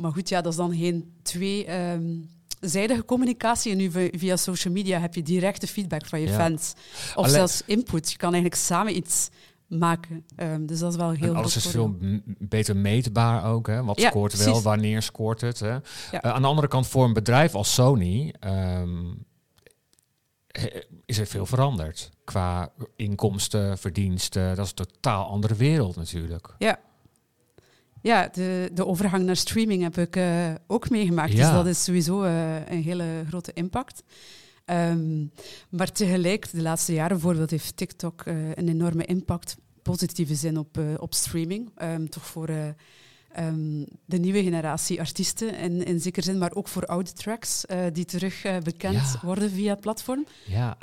maar 0.00 0.12
goed, 0.12 0.28
ja, 0.28 0.40
dat 0.40 0.52
is 0.52 0.58
dan 0.58 0.76
geen 0.76 1.12
twee... 1.22 1.90
Um, 1.92 2.34
zijdige 2.68 3.04
communicatie 3.04 3.72
en 3.72 3.78
nu 3.78 3.90
via 4.12 4.36
social 4.36 4.74
media 4.74 5.00
heb 5.00 5.14
je 5.14 5.22
directe 5.22 5.66
feedback 5.66 6.06
van 6.06 6.20
je 6.20 6.28
fans. 6.28 6.72
Of 7.14 7.28
zelfs 7.28 7.62
input. 7.66 8.10
Je 8.10 8.16
kan 8.16 8.32
eigenlijk 8.32 8.62
samen 8.62 8.96
iets 8.96 9.28
maken. 9.66 10.24
Um, 10.36 10.66
dus 10.66 10.78
dat 10.78 10.90
is 10.90 10.96
wel 10.96 11.10
heel 11.10 11.28
en 11.28 11.36
Alles 11.36 11.56
is 11.56 11.66
veel 11.66 11.96
beter 12.38 12.76
meetbaar 12.76 13.44
ook. 13.44 13.66
Hè? 13.66 13.84
Wat 13.84 14.00
scoort 14.00 14.44
wel, 14.44 14.62
wanneer 14.62 15.02
scoort 15.02 15.40
het. 15.40 15.60
Hè? 15.60 15.74
Uh, 15.74 15.80
aan 16.20 16.42
de 16.42 16.48
andere 16.48 16.68
kant, 16.68 16.86
voor 16.86 17.04
een 17.04 17.12
bedrijf 17.12 17.54
als 17.54 17.74
Sony 17.74 18.34
um, 18.46 19.24
is 21.04 21.18
er 21.18 21.26
veel 21.26 21.46
veranderd. 21.46 22.10
Qua 22.24 22.72
inkomsten, 22.96 23.78
verdiensten. 23.78 24.56
Dat 24.56 24.64
is 24.64 24.70
een 24.70 24.86
totaal 24.86 25.26
andere 25.26 25.54
wereld 25.54 25.96
natuurlijk. 25.96 26.54
Ja, 26.58 26.78
ja, 28.06 28.28
de, 28.32 28.70
de 28.74 28.86
overgang 28.86 29.24
naar 29.24 29.36
streaming 29.36 29.82
heb 29.82 29.98
ik 29.98 30.16
uh, 30.16 30.54
ook 30.66 30.90
meegemaakt. 30.90 31.36
Dus 31.36 31.50
dat 31.50 31.66
is 31.66 31.84
sowieso 31.84 32.24
uh, 32.24 32.68
een 32.68 32.82
hele 32.82 33.04
grote 33.28 33.52
impact. 33.52 34.02
Um, 34.66 35.30
maar 35.68 35.92
tegelijk, 35.92 36.50
de 36.50 36.62
laatste 36.62 36.92
jaren 36.92 37.16
bijvoorbeeld, 37.16 37.50
heeft 37.50 37.76
TikTok 37.76 38.24
uh, 38.24 38.48
een 38.54 38.68
enorme 38.68 39.04
impact, 39.04 39.56
positieve 39.82 40.34
zin 40.34 40.58
op, 40.58 40.78
op 40.96 41.14
streaming. 41.14 41.70
Um, 41.82 42.08
toch 42.08 42.26
voor 42.26 42.48
um, 43.38 43.86
de 44.04 44.18
nieuwe 44.18 44.42
generatie 44.42 45.00
artiesten 45.00 45.56
in, 45.56 45.84
in 45.84 46.00
zekere 46.00 46.24
zin, 46.24 46.38
maar 46.38 46.54
ook 46.54 46.68
voor 46.68 46.86
oude 46.86 47.12
tracks 47.12 47.64
die 47.92 48.04
terug 48.04 48.42
bekend 48.62 48.94
ja. 48.94 49.20
worden 49.22 49.50
via 49.50 49.70
het 49.70 49.80
platform. 49.80 50.26
Ja. 50.46 50.76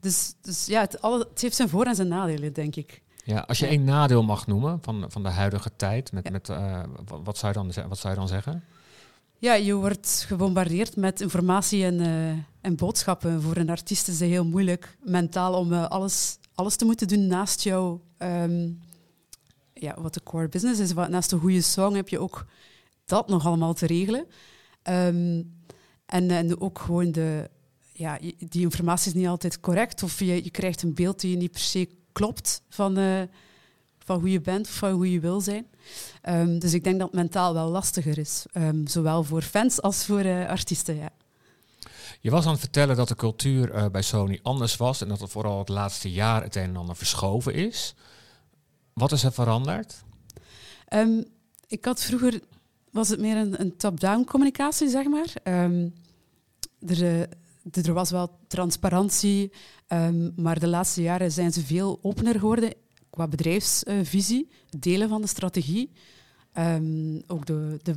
dus, 0.00 0.34
dus 0.40 0.66
ja, 0.66 0.80
het, 0.80 1.00
alle, 1.00 1.26
het 1.30 1.40
heeft 1.40 1.56
zijn 1.56 1.68
voor- 1.68 1.86
en 1.86 1.94
zijn 1.94 2.08
nadelen, 2.08 2.52
denk 2.52 2.76
ik. 2.76 3.02
Ja, 3.24 3.38
als 3.38 3.58
je 3.58 3.66
één 3.66 3.84
nadeel 3.84 4.22
mag 4.22 4.46
noemen 4.46 4.78
van, 4.82 5.04
van 5.08 5.22
de 5.22 5.28
huidige 5.28 5.70
tijd, 5.76 6.12
met, 6.12 6.30
met, 6.30 6.48
uh, 6.48 6.82
wat, 7.24 7.38
zou 7.38 7.52
je 7.52 7.58
dan, 7.58 7.88
wat 7.88 7.98
zou 7.98 8.12
je 8.12 8.18
dan 8.18 8.28
zeggen? 8.28 8.64
Ja, 9.38 9.54
je 9.54 9.74
wordt 9.74 10.24
gebombardeerd 10.26 10.96
met 10.96 11.20
informatie 11.20 11.84
en, 11.84 12.00
uh, 12.00 12.30
en 12.60 12.76
boodschappen. 12.76 13.42
Voor 13.42 13.56
een 13.56 13.70
artiest 13.70 14.08
is 14.08 14.20
het 14.20 14.28
heel 14.28 14.44
moeilijk 14.44 14.96
mentaal 15.00 15.54
om 15.54 15.72
uh, 15.72 15.86
alles, 15.88 16.38
alles 16.54 16.76
te 16.76 16.84
moeten 16.84 17.08
doen 17.08 17.26
naast 17.26 17.62
jou. 17.62 18.00
Um, 18.18 18.80
ja, 19.72 20.00
wat 20.00 20.14
de 20.14 20.22
core 20.22 20.48
business 20.48 20.80
is. 20.80 20.92
Wat, 20.92 21.08
naast 21.08 21.32
een 21.32 21.40
goede 21.40 21.60
song 21.60 21.94
heb 21.94 22.08
je 22.08 22.18
ook 22.18 22.46
dat 23.04 23.28
nog 23.28 23.46
allemaal 23.46 23.74
te 23.74 23.86
regelen. 23.86 24.26
Um, 24.82 25.60
en, 26.06 26.30
en 26.30 26.60
ook 26.60 26.78
gewoon 26.78 27.12
de, 27.12 27.50
ja, 27.92 28.18
die 28.38 28.62
informatie 28.62 29.08
is 29.08 29.18
niet 29.18 29.26
altijd 29.28 29.60
correct. 29.60 30.02
Of 30.02 30.18
je, 30.18 30.44
je 30.44 30.50
krijgt 30.50 30.82
een 30.82 30.94
beeld 30.94 31.20
die 31.20 31.30
je 31.30 31.36
niet 31.36 31.50
per 31.52 31.60
se 31.60 31.88
klopt 32.12 32.62
van, 32.68 32.98
uh, 32.98 33.22
van 33.98 34.20
hoe 34.20 34.30
je 34.30 34.40
bent 34.40 34.66
of 34.66 34.74
van 34.74 34.90
hoe 34.90 35.10
je 35.10 35.20
wil 35.20 35.40
zijn. 35.40 35.66
Ehm, 36.22 36.58
dus 36.58 36.74
ik 36.74 36.84
denk 36.84 36.98
dat 36.98 37.06
het 37.06 37.16
mentaal 37.16 37.54
wel 37.54 37.68
lastiger 37.68 38.18
is, 38.18 38.44
ehm, 38.52 38.86
zowel 38.86 39.24
voor 39.24 39.42
fans 39.42 39.82
als 39.82 40.04
voor 40.04 40.24
uh, 40.24 40.48
artiesten. 40.48 40.96
Ja. 40.96 41.10
Je 42.20 42.30
was 42.30 42.44
aan 42.44 42.50
het 42.50 42.60
vertellen 42.60 42.96
dat 42.96 43.08
de 43.08 43.14
cultuur 43.14 43.74
uh, 43.74 43.86
bij 43.86 44.02
Sony 44.02 44.40
anders 44.42 44.76
was 44.76 45.00
en 45.00 45.08
dat 45.08 45.20
het 45.20 45.30
vooral 45.30 45.58
het 45.58 45.68
laatste 45.68 46.12
jaar 46.12 46.42
het 46.42 46.56
een 46.56 46.62
en 46.62 46.76
ander 46.76 46.96
verschoven 46.96 47.54
is. 47.54 47.94
Wat 48.92 49.12
is 49.12 49.24
er 49.24 49.32
veranderd? 49.32 50.02
Um, 50.88 51.24
ik 51.66 51.84
had 51.84 52.02
vroeger, 52.02 52.40
was 52.90 53.08
het 53.08 53.20
meer 53.20 53.36
een, 53.36 53.60
een 53.60 53.76
top-down 53.76 54.24
communicatie, 54.24 54.88
zeg 54.88 55.06
maar. 55.06 55.34
Um, 55.64 55.94
er, 56.86 57.28
er, 57.70 57.92
was 57.92 58.10
wel 58.10 58.38
transparantie, 58.46 59.52
um, 59.88 60.32
maar 60.36 60.58
de 60.58 60.68
laatste 60.68 61.02
jaren 61.02 61.32
zijn 61.32 61.52
ze 61.52 61.64
veel 61.64 61.98
opener 62.02 62.38
geworden 62.38 62.74
qua 63.10 63.28
bedrijfsvisie, 63.28 64.48
delen 64.78 65.08
van 65.08 65.20
de 65.20 65.26
strategie. 65.26 65.90
ook 67.26 67.46
de, 67.46 67.78
de, 67.82 67.94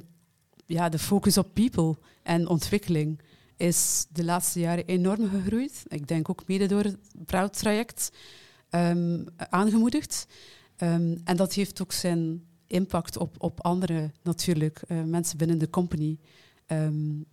ja, 0.65 0.89
de 0.89 0.99
focus 0.99 1.37
op 1.37 1.53
people 1.53 1.97
en 2.23 2.47
ontwikkeling 2.47 3.21
is 3.57 4.05
de 4.09 4.23
laatste 4.23 4.59
jaren 4.59 4.85
enorm 4.85 5.29
gegroeid. 5.29 5.83
Ik 5.87 6.07
denk 6.07 6.29
ook 6.29 6.47
mede 6.47 6.65
door 6.65 6.83
het 6.83 6.97
Proud-traject 7.25 8.11
aangemoedigd. 9.49 10.27
Um, 10.77 11.21
en 11.23 11.37
dat 11.37 11.53
heeft 11.53 11.81
ook 11.81 11.91
zijn 11.91 12.43
impact 12.67 13.17
op, 13.17 13.35
op 13.37 13.61
andere 13.61 14.11
natuurlijk, 14.23 14.81
uh, 14.87 15.03
mensen 15.03 15.37
binnen 15.37 15.57
de 15.57 15.69
company. 15.69 16.17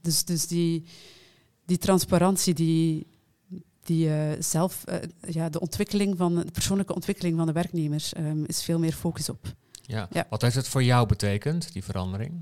Dus 0.01 0.25
dus 0.25 0.47
die, 0.47 0.85
die 1.73 1.81
transparantie, 1.81 2.55
die, 2.55 3.07
die 3.85 4.07
uh, 4.07 4.31
zelf, 4.39 4.85
uh, 4.89 4.95
ja, 5.29 5.49
de 5.49 5.61
ontwikkeling 5.61 6.17
van 6.17 6.35
de 6.35 6.51
persoonlijke 6.53 6.95
ontwikkeling 6.95 7.37
van 7.37 7.47
de 7.47 7.53
werknemers 7.53 8.17
um, 8.17 8.45
is 8.47 8.63
veel 8.63 8.79
meer 8.79 8.93
focus 8.93 9.29
op. 9.29 9.55
Ja. 9.83 10.09
ja. 10.11 10.27
Wat 10.31 10.43
heeft 10.43 10.55
het 10.55 10.69
voor 10.69 10.83
jou 10.83 11.07
betekend, 11.07 11.73
die 11.73 11.85
verandering? 11.85 12.33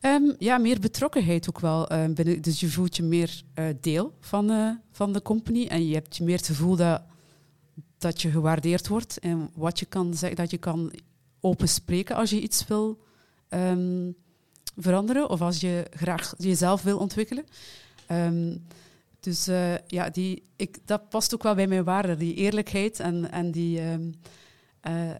Um, 0.00 0.34
ja, 0.38 0.58
meer 0.58 0.80
betrokkenheid 0.80 1.48
ook 1.48 1.60
wel. 1.60 1.86
binnen, 1.86 2.42
dus 2.42 2.60
je 2.60 2.68
voelt 2.68 2.96
je 2.96 3.02
meer 3.02 3.42
deel 3.80 4.14
van, 4.20 4.78
van 4.90 5.12
de 5.12 5.22
company 5.22 5.66
en 5.66 5.86
je 5.86 5.94
hebt 5.94 6.20
meer 6.20 6.36
het 6.36 6.46
gevoel 6.46 6.76
dat 6.76 7.02
dat 7.98 8.22
je 8.22 8.30
gewaardeerd 8.30 8.88
wordt 8.88 9.18
en 9.18 9.50
wat 9.54 9.78
je 9.78 9.86
kan 9.86 10.14
zeggen, 10.14 10.36
dat 10.36 10.50
je 10.50 10.58
kan 10.58 10.92
open 11.40 11.68
spreken 11.68 12.16
als 12.16 12.30
je 12.30 12.40
iets 12.40 12.66
wil 12.66 12.98
veranderen 14.76 15.30
of 15.30 15.40
als 15.40 15.60
je 15.60 15.86
graag 15.90 16.34
jezelf 16.36 16.82
wil 16.82 16.98
ontwikkelen. 16.98 17.44
Um, 18.12 18.66
dus 19.20 19.48
uh, 19.48 19.74
ja, 19.86 20.10
die, 20.10 20.42
ik, 20.56 20.78
dat 20.84 21.08
past 21.08 21.34
ook 21.34 21.42
wel 21.42 21.54
bij 21.54 21.66
mijn 21.66 21.84
waarden, 21.84 22.18
die 22.18 22.34
eerlijkheid 22.34 23.00
en, 23.00 23.30
en 23.30 23.50
die... 23.50 23.80
Um, 23.80 24.14
uh, 24.88 25.10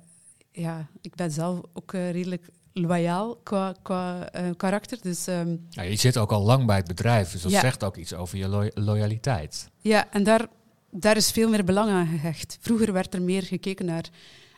ja, 0.50 0.88
ik 1.00 1.14
ben 1.14 1.30
zelf 1.30 1.61
ook 1.72 1.92
uh, 1.92 2.11
redelijk 2.11 2.49
loyaal 2.72 3.37
qua, 3.37 3.75
qua 3.82 4.30
karakter. 4.56 4.99
Dus, 5.02 5.25
ja, 5.68 5.82
je 5.82 5.96
zit 5.96 6.16
ook 6.16 6.32
al 6.32 6.42
lang 6.42 6.66
bij 6.66 6.76
het 6.76 6.87
bedrijf, 6.87 7.32
dus 7.32 7.42
dat 7.42 7.52
ja. 7.52 7.61
zegt 7.61 7.84
ook 7.84 7.96
iets 7.96 8.14
over 8.14 8.38
je 8.38 8.49
lo 8.49 8.68
loyaliteit. 8.75 9.70
Ja, 9.80 10.11
en 10.11 10.22
daar 10.22 10.49
daar 10.94 11.16
is 11.16 11.30
veel 11.30 11.49
meer 11.49 11.64
belang 11.64 11.90
aan 11.90 12.06
gehecht. 12.06 12.58
Vroeger 12.61 12.92
werd 12.92 13.14
er 13.14 13.22
meer 13.22 13.42
gekeken 13.42 13.87
naar. 13.87 14.08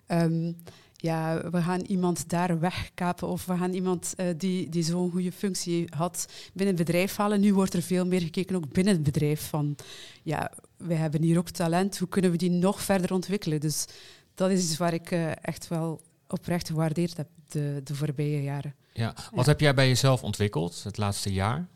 Um, 0.06 0.56
ja, 1.04 1.50
we 1.50 1.62
gaan 1.62 1.80
iemand 1.80 2.28
daar 2.28 2.60
wegkapen 2.60 3.28
of 3.28 3.46
we 3.46 3.56
gaan 3.56 3.72
iemand 3.72 4.14
uh, 4.16 4.26
die, 4.36 4.68
die 4.68 4.82
zo'n 4.82 5.10
goede 5.10 5.32
functie 5.32 5.86
had 5.96 6.26
binnen 6.52 6.76
het 6.76 6.86
bedrijf 6.86 7.16
halen. 7.16 7.40
Nu 7.40 7.54
wordt 7.54 7.74
er 7.74 7.82
veel 7.82 8.06
meer 8.06 8.20
gekeken 8.20 8.56
ook 8.56 8.72
binnen 8.72 8.94
het 8.94 9.02
bedrijf 9.02 9.48
van 9.48 9.76
ja, 10.22 10.52
wij 10.76 10.96
hebben 10.96 11.22
hier 11.22 11.38
ook 11.38 11.48
talent, 11.48 11.98
hoe 11.98 12.08
kunnen 12.08 12.30
we 12.30 12.36
die 12.36 12.50
nog 12.50 12.82
verder 12.82 13.12
ontwikkelen? 13.12 13.60
Dus 13.60 13.86
dat 14.34 14.50
is 14.50 14.62
iets 14.62 14.76
waar 14.76 14.94
ik 14.94 15.10
uh, 15.10 15.30
echt 15.40 15.68
wel 15.68 16.00
oprecht 16.28 16.68
gewaardeerd 16.68 17.16
heb 17.16 17.28
de, 17.48 17.80
de 17.84 17.94
voorbije 17.94 18.42
jaren. 18.42 18.74
Ja, 18.92 19.14
wat 19.32 19.44
ja. 19.44 19.50
heb 19.50 19.60
jij 19.60 19.74
bij 19.74 19.88
jezelf 19.88 20.22
ontwikkeld 20.22 20.82
het 20.84 20.96
laatste 20.96 21.32
jaar? 21.32 21.68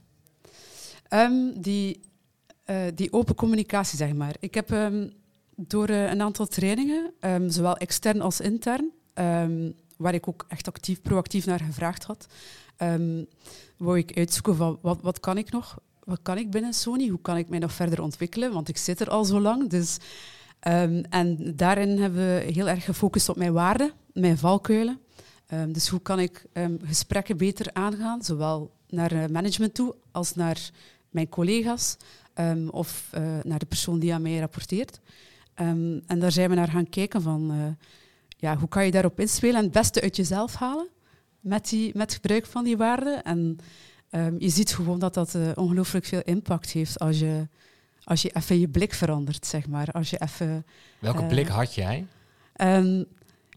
Um, 1.10 1.60
die 1.60 2.00
uh, 2.66 2.76
die 2.94 3.12
open 3.12 3.34
communicatie, 3.34 3.98
zeg 3.98 4.14
maar. 4.14 4.34
Ik 4.40 4.54
heb 4.54 4.70
um, 4.70 5.12
door 5.56 5.88
een 5.88 6.22
aantal 6.22 6.46
trainingen, 6.46 7.12
um, 7.20 7.50
zowel 7.50 7.76
extern 7.76 8.20
als 8.20 8.40
intern, 8.40 8.90
um, 9.18 9.74
waar 9.96 10.14
ik 10.14 10.28
ook 10.28 10.44
echt 10.48 10.68
actief, 10.68 11.02
proactief 11.02 11.46
naar 11.46 11.60
gevraagd 11.60 12.04
had, 12.04 12.26
wou 13.76 13.98
ik 13.98 14.16
uitzoeken 14.16 14.56
van 14.56 14.78
wat, 14.82 14.98
wat 15.02 15.20
kan 15.20 15.38
ik 15.38 15.50
nog? 15.50 15.78
Wat 16.04 16.18
kan 16.22 16.38
ik 16.38 16.50
binnen 16.50 16.72
Sony? 16.72 17.08
Hoe 17.08 17.20
kan 17.20 17.36
ik 17.36 17.48
mij 17.48 17.58
nog 17.58 17.72
verder 17.72 18.02
ontwikkelen? 18.02 18.52
Want 18.52 18.68
ik 18.68 18.76
zit 18.76 19.00
er 19.00 19.10
al 19.10 19.24
zo 19.24 19.40
lang. 19.40 19.68
Dus, 19.68 19.98
en 21.10 21.52
daarin 21.56 21.98
hebben 21.98 22.20
we 22.20 22.52
heel 22.52 22.68
erg 22.68 22.84
gefocust 22.84 23.28
op 23.28 23.36
mijn 23.36 23.52
waarden, 23.52 23.92
mijn 24.12 24.38
valkuilen. 24.38 24.98
dus 25.68 25.88
hoe 25.88 26.00
kan 26.00 26.20
ik 26.20 26.44
gesprekken 26.84 27.36
beter 27.36 27.72
aangaan, 27.72 28.22
zowel 28.22 28.70
naar 28.90 29.12
uh, 29.12 29.26
management 29.26 29.74
toe 29.74 29.94
als 30.10 30.34
naar 30.34 30.70
mijn 31.10 31.28
collega's, 31.28 31.96
um, 32.34 32.68
of 32.68 33.10
uh, 33.14 33.38
naar 33.42 33.58
de 33.58 33.66
persoon 33.66 33.98
die 33.98 34.14
aan 34.14 34.22
mij 34.22 34.38
rapporteert. 34.38 35.00
Um, 35.60 36.02
en 36.06 36.18
daar 36.18 36.32
zijn 36.32 36.50
we 36.50 36.54
naar 36.54 36.68
gaan 36.68 36.88
kijken 36.88 37.22
van 37.22 37.52
uh, 37.52 37.66
ja, 38.40 38.56
hoe 38.56 38.68
kan 38.68 38.84
je 38.84 38.90
daarop 38.90 39.20
inspelen 39.20 39.56
en 39.56 39.62
het 39.62 39.72
beste 39.72 40.00
uit 40.00 40.16
jezelf 40.16 40.54
halen 40.54 40.88
met, 41.40 41.68
die, 41.68 41.92
met 41.96 42.14
gebruik 42.14 42.46
van 42.46 42.64
die 42.64 42.76
waarden. 42.76 43.22
En 43.22 43.58
um, 44.10 44.34
je 44.38 44.48
ziet 44.48 44.74
gewoon 44.74 44.98
dat 44.98 45.14
dat 45.14 45.34
uh, 45.34 45.50
ongelooflijk 45.54 46.04
veel 46.04 46.22
impact 46.24 46.70
heeft 46.70 46.98
als 46.98 47.18
je, 47.18 47.48
als 48.04 48.22
je 48.22 48.30
even 48.32 48.60
je 48.60 48.68
blik 48.68 48.94
verandert, 48.94 49.46
zeg 49.46 49.68
maar. 49.68 49.88
Als 49.90 50.10
je 50.10 50.20
even, 50.20 50.66
Welke 50.98 51.26
blik 51.26 51.48
had 51.48 51.74
jij? 51.74 52.06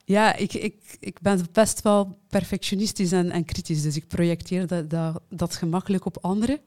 ja, 0.06 0.36
ik, 0.36 0.54
ik, 0.54 0.98
ik 1.00 1.22
ben 1.22 1.46
best 1.52 1.82
wel 1.82 2.18
perfectionistisch 2.28 3.12
en, 3.12 3.32
en 3.32 3.46
kritisch, 3.46 3.82
dus 3.82 3.96
ik 3.96 4.08
projecteer 4.08 4.68
dat, 4.68 4.90
dat, 4.90 5.22
dat 5.30 5.56
gemakkelijk 5.56 6.06
op 6.06 6.18
anderen. 6.22 6.60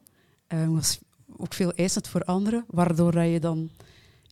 Um, 0.49 0.81
ook 1.37 1.55
veel 1.55 1.73
eisend 1.73 2.09
voor 2.09 2.25
anderen, 2.25 2.65
waardoor 2.69 3.21
je 3.21 3.41
dan 3.41 3.71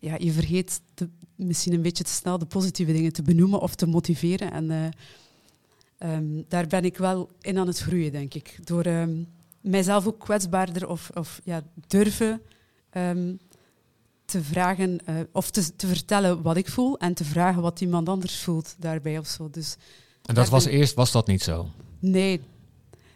ja, 0.03 0.15
je 0.19 0.33
vergeet 0.33 0.81
te, 0.95 1.09
misschien 1.37 1.73
een 1.73 1.83
beetje 1.83 2.05
te 2.05 2.11
snel 2.11 2.39
de 2.39 2.47
positieve 2.47 2.93
dingen 2.93 3.13
te 3.13 3.23
benoemen 3.23 3.61
of 3.61 3.75
te 3.75 3.87
motiveren. 3.87 4.53
En 4.53 4.71
uh, 4.71 6.13
um, 6.13 6.45
daar 6.49 6.67
ben 6.67 6.85
ik 6.85 6.97
wel 6.97 7.31
in 7.41 7.59
aan 7.59 7.67
het 7.67 7.79
groeien, 7.79 8.13
denk 8.13 8.35
ik. 8.35 8.59
Door 8.65 8.87
um, 8.87 9.27
mijzelf 9.61 10.07
ook 10.07 10.19
kwetsbaarder 10.19 10.89
of, 10.89 11.11
of 11.15 11.41
ja, 11.45 11.63
durven 11.87 12.43
um, 12.93 13.39
te 14.25 14.43
vragen 14.43 14.99
uh, 15.09 15.21
of 15.33 15.51
te, 15.51 15.77
te, 15.77 15.87
vertellen 15.87 16.43
wat 16.43 16.57
ik 16.57 16.69
voel 16.69 16.99
en 16.99 17.15
te 17.15 17.25
vragen 17.25 17.63
wat 17.63 17.81
iemand 17.81 18.09
anders 18.09 18.39
voelt 18.39 18.75
daarbij 18.79 19.19
of 19.19 19.27
zo. 19.27 19.51
Dus 19.51 19.77
en 20.25 20.35
dat 20.35 20.49
was 20.49 20.65
eerst 20.65 20.95
was 20.95 21.13
dat 21.13 21.27
niet 21.27 21.43
zo? 21.43 21.69
Nee, 21.99 22.41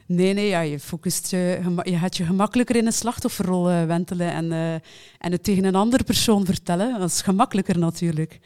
Nee, 0.07 0.33
nee, 0.33 0.49
ja, 0.49 0.61
je 0.61 0.81
focust 0.81 1.31
je, 1.31 1.61
je 1.83 1.97
gaat 1.97 2.17
je 2.17 2.25
gemakkelijker 2.25 2.77
in 2.77 2.87
een 2.87 2.93
slachtofferrol 2.93 3.71
uh, 3.71 3.85
wentelen 3.85 4.33
en, 4.33 4.45
uh, 4.45 4.73
en 5.19 5.33
het 5.33 5.43
tegen 5.43 5.65
een 5.65 5.75
andere 5.75 6.05
persoon 6.05 6.45
vertellen. 6.45 6.99
Dat 6.99 7.11
is 7.11 7.23
gemakkelijker 7.23 7.79
natuurlijk. 7.79 8.41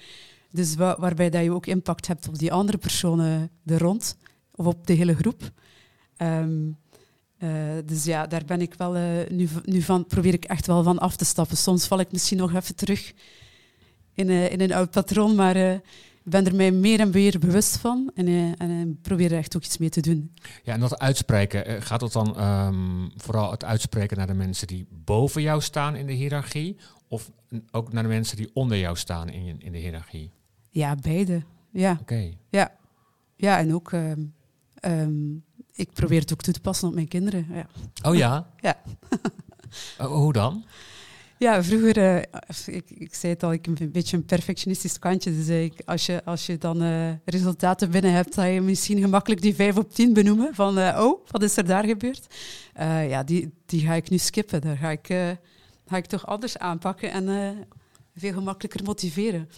Dus 0.50 0.74
wa 0.74 0.96
waarbij 0.98 1.30
dat 1.30 1.42
je 1.42 1.52
ook 1.52 1.66
impact 1.66 2.06
hebt 2.06 2.28
op 2.28 2.38
die 2.38 2.52
andere 2.52 2.78
personen 2.78 3.50
er 3.66 3.78
rond, 3.78 4.16
of 4.54 4.66
op 4.66 4.86
de 4.86 4.92
hele 4.92 5.14
groep. 5.14 5.50
Um, 6.18 6.78
uh, 7.38 7.50
dus 7.84 8.04
ja, 8.04 8.26
daar 8.26 8.44
ben 8.44 8.60
ik 8.60 8.74
wel 8.74 8.92
nu, 9.28 9.48
nu 9.64 9.82
van, 9.82 10.06
probeer 10.06 10.34
ik 10.34 10.44
echt 10.44 10.66
wel 10.66 10.82
van 10.82 10.98
af 10.98 11.16
te 11.16 11.24
stappen. 11.24 11.56
Soms 11.56 11.86
val 11.86 12.00
ik 12.00 12.12
misschien 12.12 12.38
nog 12.38 12.54
even 12.54 12.74
terug 12.74 13.12
in, 14.14 14.30
in 14.30 14.60
een 14.60 14.72
oud 14.72 14.90
patroon, 14.90 15.34
maar 15.34 15.80
ik 16.24 16.30
ben 16.30 16.46
er 16.46 16.54
mij 16.54 16.70
meer 16.70 17.00
en 17.00 17.10
meer 17.10 17.38
bewust 17.38 17.76
van 17.76 18.10
en, 18.14 18.26
uh, 18.26 18.52
en 18.58 18.98
probeer 19.02 19.32
er 19.32 19.38
echt 19.38 19.56
ook 19.56 19.64
iets 19.64 19.78
mee 19.78 19.88
te 19.88 20.00
doen. 20.00 20.34
Ja, 20.62 20.72
en 20.72 20.80
dat 20.80 20.98
uitspreken, 20.98 21.66
eh, 21.66 21.76
gaat 21.80 22.00
het 22.00 22.12
dan 22.12 22.42
um, 22.42 23.10
vooral 23.16 23.50
het 23.50 23.64
uitspreken 23.64 24.16
naar 24.16 24.26
de 24.26 24.34
mensen 24.34 24.66
die 24.66 24.86
boven 24.90 25.42
jou 25.42 25.60
staan 25.60 25.96
in 25.96 26.06
de 26.06 26.12
hiërarchie? 26.12 26.76
Of 27.08 27.30
ook 27.70 27.92
naar 27.92 28.02
de 28.02 28.08
mensen 28.08 28.36
die 28.36 28.50
onder 28.52 28.78
jou 28.78 28.96
staan 28.96 29.28
in, 29.28 29.60
in 29.60 29.72
de 29.72 29.78
hiërarchie? 29.78 30.30
Ja, 30.70 30.94
beide. 30.94 31.42
Ja. 31.70 31.98
Oké. 32.00 32.32
Ja. 32.48 32.76
ja, 33.36 33.58
en 33.58 33.74
ook, 33.74 33.92
um, 33.92 34.34
um, 34.84 35.44
ik 35.72 35.92
probeer 35.92 36.20
het 36.20 36.32
ook 36.32 36.42
toe 36.42 36.54
te 36.54 36.60
passen 36.60 36.88
op 36.88 36.94
mijn 36.94 37.08
kinderen. 37.08 37.46
Ja. 37.52 37.66
Oh 38.02 38.16
ja? 38.16 38.50
ja. 38.60 38.76
uh, 40.00 40.06
hoe 40.06 40.32
dan? 40.32 40.64
Ja, 41.40 41.62
vroeger, 41.62 41.98
uh, 41.98 42.16
ik, 42.76 42.90
ik 42.90 43.14
zei 43.14 43.32
het 43.32 43.42
al, 43.42 43.52
ik 43.52 43.66
een 43.66 43.90
beetje 43.92 44.16
een 44.16 44.24
perfectionistisch 44.24 44.98
kantje. 44.98 45.36
Dus 45.36 45.48
uh, 45.48 45.62
ik, 45.62 45.82
als, 45.84 46.06
je, 46.06 46.24
als 46.24 46.46
je 46.46 46.58
dan 46.58 46.82
uh, 46.82 47.10
resultaten 47.24 47.90
binnen 47.90 48.12
hebt, 48.12 48.34
ga 48.34 48.44
je 48.44 48.60
misschien 48.60 49.00
gemakkelijk 49.00 49.42
die 49.42 49.54
5 49.54 49.76
op 49.76 49.92
10 49.92 50.12
benoemen. 50.12 50.54
Van, 50.54 50.78
oh, 50.78 51.26
wat 51.26 51.42
is 51.42 51.56
er 51.56 51.66
daar 51.66 51.84
gebeurd? 51.84 52.26
ja, 53.08 53.22
die, 53.22 53.54
die 53.66 53.80
ga 53.80 53.94
ik 53.94 54.10
nu 54.10 54.18
skippen. 54.18 54.60
Daar 54.60 54.76
ga 54.76 54.90
ik, 54.90 55.06
ga 55.86 55.96
ik 55.96 56.06
toch 56.06 56.26
anders 56.26 56.58
aanpakken 56.58 57.10
en 57.10 57.56
veel 58.14 58.32
gemakkelijker 58.32 58.84
motiveren. 58.84 59.48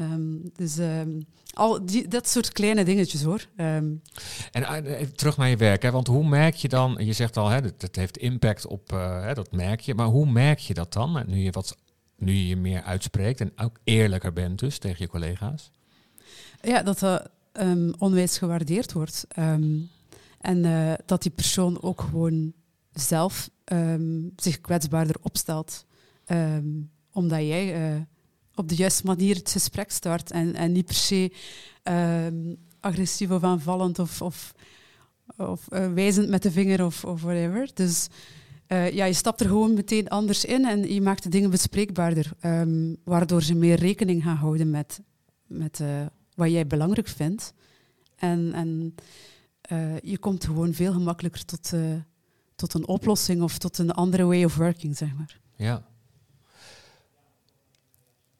Um, 0.00 0.50
dus 0.56 0.78
um, 0.78 1.26
al 1.52 1.86
die, 1.86 2.08
dat 2.08 2.28
soort 2.28 2.52
kleine 2.52 2.84
dingetjes 2.84 3.22
hoor. 3.22 3.46
Um. 3.56 4.02
En 4.52 4.62
uh, 4.62 5.00
even 5.00 5.16
terug 5.16 5.36
naar 5.36 5.48
je 5.48 5.56
werk, 5.56 5.82
hè? 5.82 5.90
want 5.90 6.06
hoe 6.06 6.28
merk 6.28 6.54
je 6.54 6.68
dan, 6.68 6.96
je 6.98 7.12
zegt 7.12 7.36
al, 7.36 7.48
hè, 7.48 7.60
dat, 7.60 7.80
dat 7.80 7.96
heeft 7.96 8.16
impact 8.16 8.66
op, 8.66 8.92
uh, 8.92 9.22
hè, 9.22 9.34
dat 9.34 9.52
merk 9.52 9.80
je, 9.80 9.94
maar 9.94 10.06
hoe 10.06 10.30
merk 10.30 10.58
je 10.58 10.74
dat 10.74 10.92
dan, 10.92 11.24
nu 11.26 11.36
je, 11.36 11.50
wat, 11.50 11.76
nu 12.16 12.32
je 12.32 12.46
je 12.46 12.56
meer 12.56 12.82
uitspreekt 12.82 13.40
en 13.40 13.52
ook 13.56 13.78
eerlijker 13.84 14.32
bent 14.32 14.58
dus 14.58 14.78
tegen 14.78 14.96
je 14.98 15.08
collega's? 15.08 15.70
Ja, 16.60 16.82
dat, 16.82 17.02
uh, 17.02 17.18
ehm, 17.52 17.92
onwijs 17.98 18.38
gewaardeerd 18.38 18.92
wordt. 18.92 19.26
Ehm, 19.28 19.80
en 20.44 20.64
eh, 20.64 20.92
dat 21.06 21.22
die 21.22 21.30
persoon 21.30 21.82
ook 21.82 22.00
gewoon 22.00 22.52
zelf 22.92 23.50
ehm, 23.64 24.28
zich 24.36 24.60
kwetsbaarder 24.60 25.16
opstelt. 25.20 25.86
Ehm, 26.24 26.68
omdat 27.12 27.38
jij 27.38 27.74
eh, 27.74 28.00
op 28.54 28.68
de 28.68 28.74
juiste 28.74 29.06
manier 29.06 29.34
het 29.34 29.50
gesprek 29.50 29.90
start 29.90 30.30
en, 30.30 30.54
en 30.54 30.72
niet 30.72 30.86
per 30.86 30.94
se 30.94 31.32
ehm, 31.82 32.54
agressief 32.80 33.30
of 33.30 33.42
aanvallend 33.42 33.98
of, 33.98 34.22
of, 34.22 34.54
of 35.36 35.68
eh, 35.68 35.92
wijzend 35.92 36.28
met 36.28 36.42
de 36.42 36.50
vinger 36.50 36.84
of, 36.84 37.00
whatever. 37.00 37.70
Dus 37.74 38.08
eh, 38.66 38.90
ja, 38.90 39.04
je 39.04 39.12
stapt 39.12 39.40
er 39.40 39.46
gewoon 39.46 39.74
meteen 39.74 40.08
anders 40.08 40.44
in 40.44 40.64
en 40.64 40.94
je 40.94 41.00
maakt 41.00 41.22
de 41.22 41.28
dingen 41.28 41.50
bespreekbaarder, 41.50 42.30
ehm, 42.40 42.94
waardoor 43.04 43.42
ze 43.42 43.54
meer 43.54 43.76
rekening 43.76 44.22
gaan 44.22 44.36
houden 44.36 44.70
met, 44.70 45.00
met 45.46 45.80
eh, 45.80 46.06
wat 46.34 46.50
jij 46.50 46.66
belangrijk 46.66 47.08
vindt. 47.08 47.52
En, 48.16 48.52
en 48.52 48.94
je 50.02 50.18
komt 50.18 50.44
gewoon 50.44 50.74
veel 50.74 50.92
gemakkelijker 50.92 51.44
tot, 51.44 51.72
tot 52.54 52.74
een 52.74 52.88
oplossing 52.88 53.42
of 53.42 53.58
tot 53.58 53.78
een 53.78 53.90
andere 53.90 54.24
way 54.24 54.44
of 54.44 54.56
working, 54.56 54.96
zeg 54.96 55.14
maar. 55.14 55.40
Ja. 55.56 55.84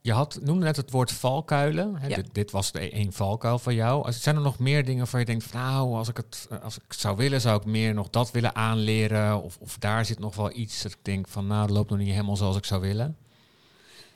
Je 0.05 0.13
had, 0.13 0.39
noemde 0.43 0.65
net 0.65 0.77
het 0.77 0.91
woord 0.91 1.13
valkuilen. 1.13 1.97
Hè? 1.97 2.07
Ja. 2.07 2.17
Dit, 2.17 2.35
dit 2.35 2.51
was 2.51 2.73
de 2.73 2.91
één 2.91 3.13
valkuil 3.13 3.59
van 3.59 3.75
jou. 3.75 4.13
Zijn 4.13 4.37
er 4.37 4.43
nog 4.43 4.59
meer 4.59 4.85
dingen 4.85 5.07
waar 5.11 5.21
je 5.21 5.27
denkt, 5.27 5.45
van, 5.45 5.61
nou, 5.61 5.95
als 5.95 6.09
ik 6.09 6.17
het 6.17 6.49
als 6.63 6.77
ik 6.77 6.93
zou 6.93 7.17
willen, 7.17 7.41
zou 7.41 7.61
ik 7.61 7.65
meer 7.65 7.95
nog 7.95 8.11
dat 8.11 8.31
willen 8.31 8.55
aanleren? 8.55 9.43
Of, 9.43 9.59
of 9.61 9.79
daar 9.79 10.05
zit 10.05 10.19
nog 10.19 10.37
wel 10.37 10.57
iets 10.57 10.83
dat 10.83 10.93
ik 10.93 10.99
denk 11.03 11.29
van, 11.29 11.47
nou, 11.47 11.67
dat 11.67 11.77
loopt 11.77 11.91
nog 11.91 11.99
niet 11.99 12.09
helemaal 12.09 12.37
zoals 12.37 12.57
ik 12.57 12.65
zou 12.65 12.81
willen. 12.81 13.17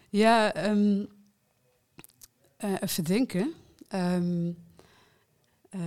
Ja, 0.09 0.54
ehm, 0.54 1.04
eh, 2.57 2.75
even 2.80 3.04
denken. 3.04 3.52
Ehm, 3.88 4.50
eh, 5.71 5.80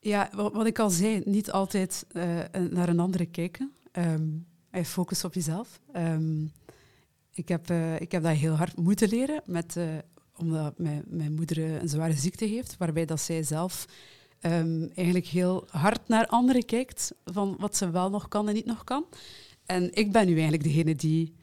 ja, 0.00 0.30
wat, 0.32 0.52
wat 0.52 0.66
ik 0.66 0.78
al 0.78 0.90
zei, 0.90 1.22
niet 1.24 1.52
altijd 1.52 2.06
eh, 2.08 2.38
naar 2.70 2.88
een 2.88 3.00
andere 3.00 3.26
kijken. 3.26 3.72
Ehm 3.92 4.26
en 4.70 4.84
focus 4.84 5.24
op 5.24 5.34
jezelf. 5.34 5.80
Ehm, 5.92 6.46
ik, 7.38 7.48
heb, 7.48 7.70
eh, 7.70 8.00
ik 8.00 8.12
heb 8.12 8.22
dat 8.22 8.36
heel 8.36 8.54
hard 8.54 8.76
moeten 8.76 9.08
leren, 9.08 9.42
met, 9.44 9.76
eh, 9.76 9.84
omdat 10.36 10.78
mijn, 10.78 11.04
mijn 11.06 11.34
moeder 11.34 11.58
eh, 11.58 11.80
een 11.80 11.88
zware 11.88 12.12
ziekte 12.12 12.44
heeft, 12.44 12.76
waarbij 12.76 13.04
dat 13.04 13.20
zij 13.20 13.42
zelf 13.42 13.86
ehm, 14.40 14.86
eigenlijk 14.94 15.26
heel 15.26 15.66
hard 15.70 16.08
naar 16.08 16.26
anderen 16.26 16.64
kijkt, 16.64 17.12
van 17.24 17.56
wat 17.58 17.76
ze 17.76 17.90
wel 17.90 18.10
nog 18.10 18.28
kan 18.28 18.48
en 18.48 18.54
niet 18.54 18.66
nog 18.66 18.84
kan. 18.84 19.04
En 19.66 19.94
ik 19.94 20.12
ben 20.12 20.26
nu 20.26 20.32
eigenlijk 20.32 20.62
degene 20.62 20.94
die 20.94 21.34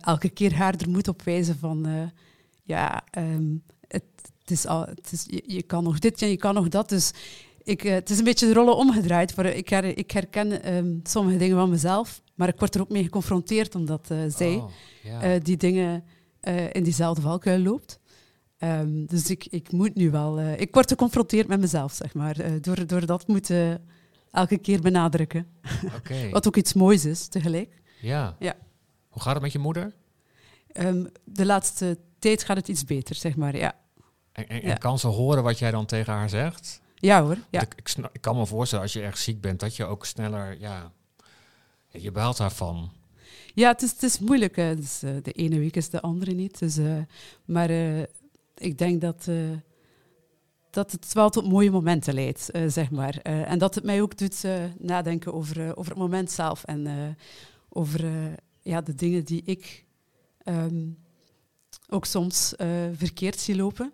elke 0.00 0.28
keer 0.28 0.54
haar 0.54 0.74
er 0.74 0.90
moet 0.90 1.08
op 1.08 1.22
wijzen 1.22 1.58
van, 1.58 2.10
ja, 2.62 3.04
ehm, 3.10 3.56
het, 3.88 4.04
het 4.40 4.50
is 4.50 4.66
al, 4.66 4.86
het 4.86 5.12
is, 5.12 5.24
je, 5.26 5.42
je 5.46 5.62
kan 5.62 5.84
nog 5.84 5.98
dit 5.98 6.22
en 6.22 6.28
je 6.28 6.36
kan 6.36 6.54
nog 6.54 6.68
dat. 6.68 6.88
Dus 6.88 7.12
ik, 7.68 7.84
eh, 7.84 7.92
het 7.92 8.10
is 8.10 8.18
een 8.18 8.24
beetje 8.24 8.46
de 8.46 8.52
rollen 8.52 8.76
omgedraaid. 8.76 9.32
Voor, 9.32 9.44
ik, 9.44 9.68
her, 9.68 9.98
ik 9.98 10.10
herken 10.10 10.62
ehm, 10.62 10.94
sommige 11.02 11.36
dingen 11.38 11.56
van 11.56 11.70
mezelf, 11.70 12.22
maar 12.34 12.48
ik 12.48 12.58
word 12.58 12.74
er 12.74 12.80
ook 12.80 12.88
mee 12.88 13.02
geconfronteerd 13.02 13.74
omdat 13.74 14.10
eh, 14.10 14.18
zij 14.28 14.54
Oh, 14.54 14.70
eh, 15.34 15.42
die 15.42 15.56
dingen 15.56 16.04
in 16.72 16.82
diezelfde 16.82 17.20
valkuil 17.22 17.58
loopt. 17.58 18.00
Ehm, 18.58 19.04
dus 19.06 19.30
ik, 19.30 19.46
ik 19.50 19.72
moet 19.72 19.94
nu 19.94 20.10
wel... 20.10 20.40
ik 20.40 20.74
word 20.74 20.88
geconfronteerd 20.90 21.48
met 21.48 21.60
mezelf, 21.60 21.92
zeg 21.92 22.14
maar. 22.14 22.60
door, 22.60 22.86
door 22.86 23.06
dat 23.06 23.26
moeten 23.26 23.84
elke 24.30 24.58
keer 24.58 24.80
benadrukken. 24.80 25.46
Wat 26.30 26.46
ook 26.46 26.56
iets 26.56 26.72
moois 26.74 27.04
is, 27.04 27.26
tegelijk. 27.28 27.80
ja. 28.00 28.36
Ja. 28.38 28.54
Hoe 29.08 29.22
gaat 29.22 29.32
het 29.34 29.42
met 29.42 29.52
je 29.52 29.58
moeder? 29.58 29.94
Ehm, 30.72 31.04
de 31.24 31.46
laatste 31.46 31.98
tijd 32.18 32.44
gaat 32.44 32.56
het 32.56 32.68
iets 32.68 32.84
beter, 32.84 33.14
zeg 33.14 33.36
maar. 33.36 33.56
Ja, 33.56 33.74
En, 34.32 34.48
en, 34.48 34.56
Ja. 34.56 34.62
en 34.62 34.78
kan 34.78 34.98
ze 34.98 35.06
horen 35.06 35.42
wat 35.42 35.58
jij 35.58 35.70
dan 35.70 35.86
tegen 35.86 36.12
haar 36.12 36.28
zegt? 36.28 36.80
Ja 36.98 37.22
hoor. 37.22 37.36
Ja. 37.50 37.60
Ik, 37.60 37.74
ik, 38.12 38.20
kan 38.20 38.36
me 38.36 38.46
voorstellen, 38.46 38.84
als 38.84 38.92
je 38.92 39.02
erg 39.02 39.18
ziek 39.18 39.40
bent, 39.40 39.60
dat 39.60 39.76
je 39.76 39.84
ook 39.84 40.06
sneller, 40.06 40.60
ja, 40.60 40.92
je 41.88 42.12
baalt 42.12 42.36
daarvan. 42.36 42.90
Ja, 43.58 43.68
het 43.68 43.82
is, 43.82 43.90
het 43.90 44.02
is 44.02 44.18
moeilijk. 44.18 44.56
Hè. 44.56 44.76
Dus, 44.76 45.02
eh, 45.02 45.10
de 45.22 45.32
ene 45.32 45.58
week 45.58 45.76
is 45.76 45.90
de 45.90 46.00
andere 46.00 46.32
niet. 46.32 46.58
Dus, 46.58 46.76
eh, 46.76 46.98
maar 47.44 47.70
eh, 47.70 48.02
ik 48.54 48.78
denk 48.78 49.00
dat, 49.00 49.28
dat 50.70 50.92
het 50.92 51.12
wel 51.12 51.30
tot 51.30 51.48
mooie 51.48 51.70
momenten 51.70 52.14
leidt, 52.14 52.50
zeg 52.66 52.90
maar. 52.90 53.16
En 53.22 53.58
dat 53.58 53.74
het 53.74 53.84
mij 53.84 54.02
ook 54.02 54.18
doet 54.18 54.44
nadenken 54.78 55.34
over, 55.34 55.76
over 55.76 55.90
het 55.90 56.00
moment 56.00 56.30
zelf. 56.30 56.64
En 56.64 57.16
over 57.68 58.04
ja, 58.60 58.80
de 58.80 58.94
dingen 58.94 59.24
die 59.24 59.42
ik 59.44 59.84
ehm, 60.42 60.86
ook 61.88 62.04
soms 62.04 62.54
verkeerd 62.92 63.40
zie 63.40 63.56
lopen. 63.56 63.92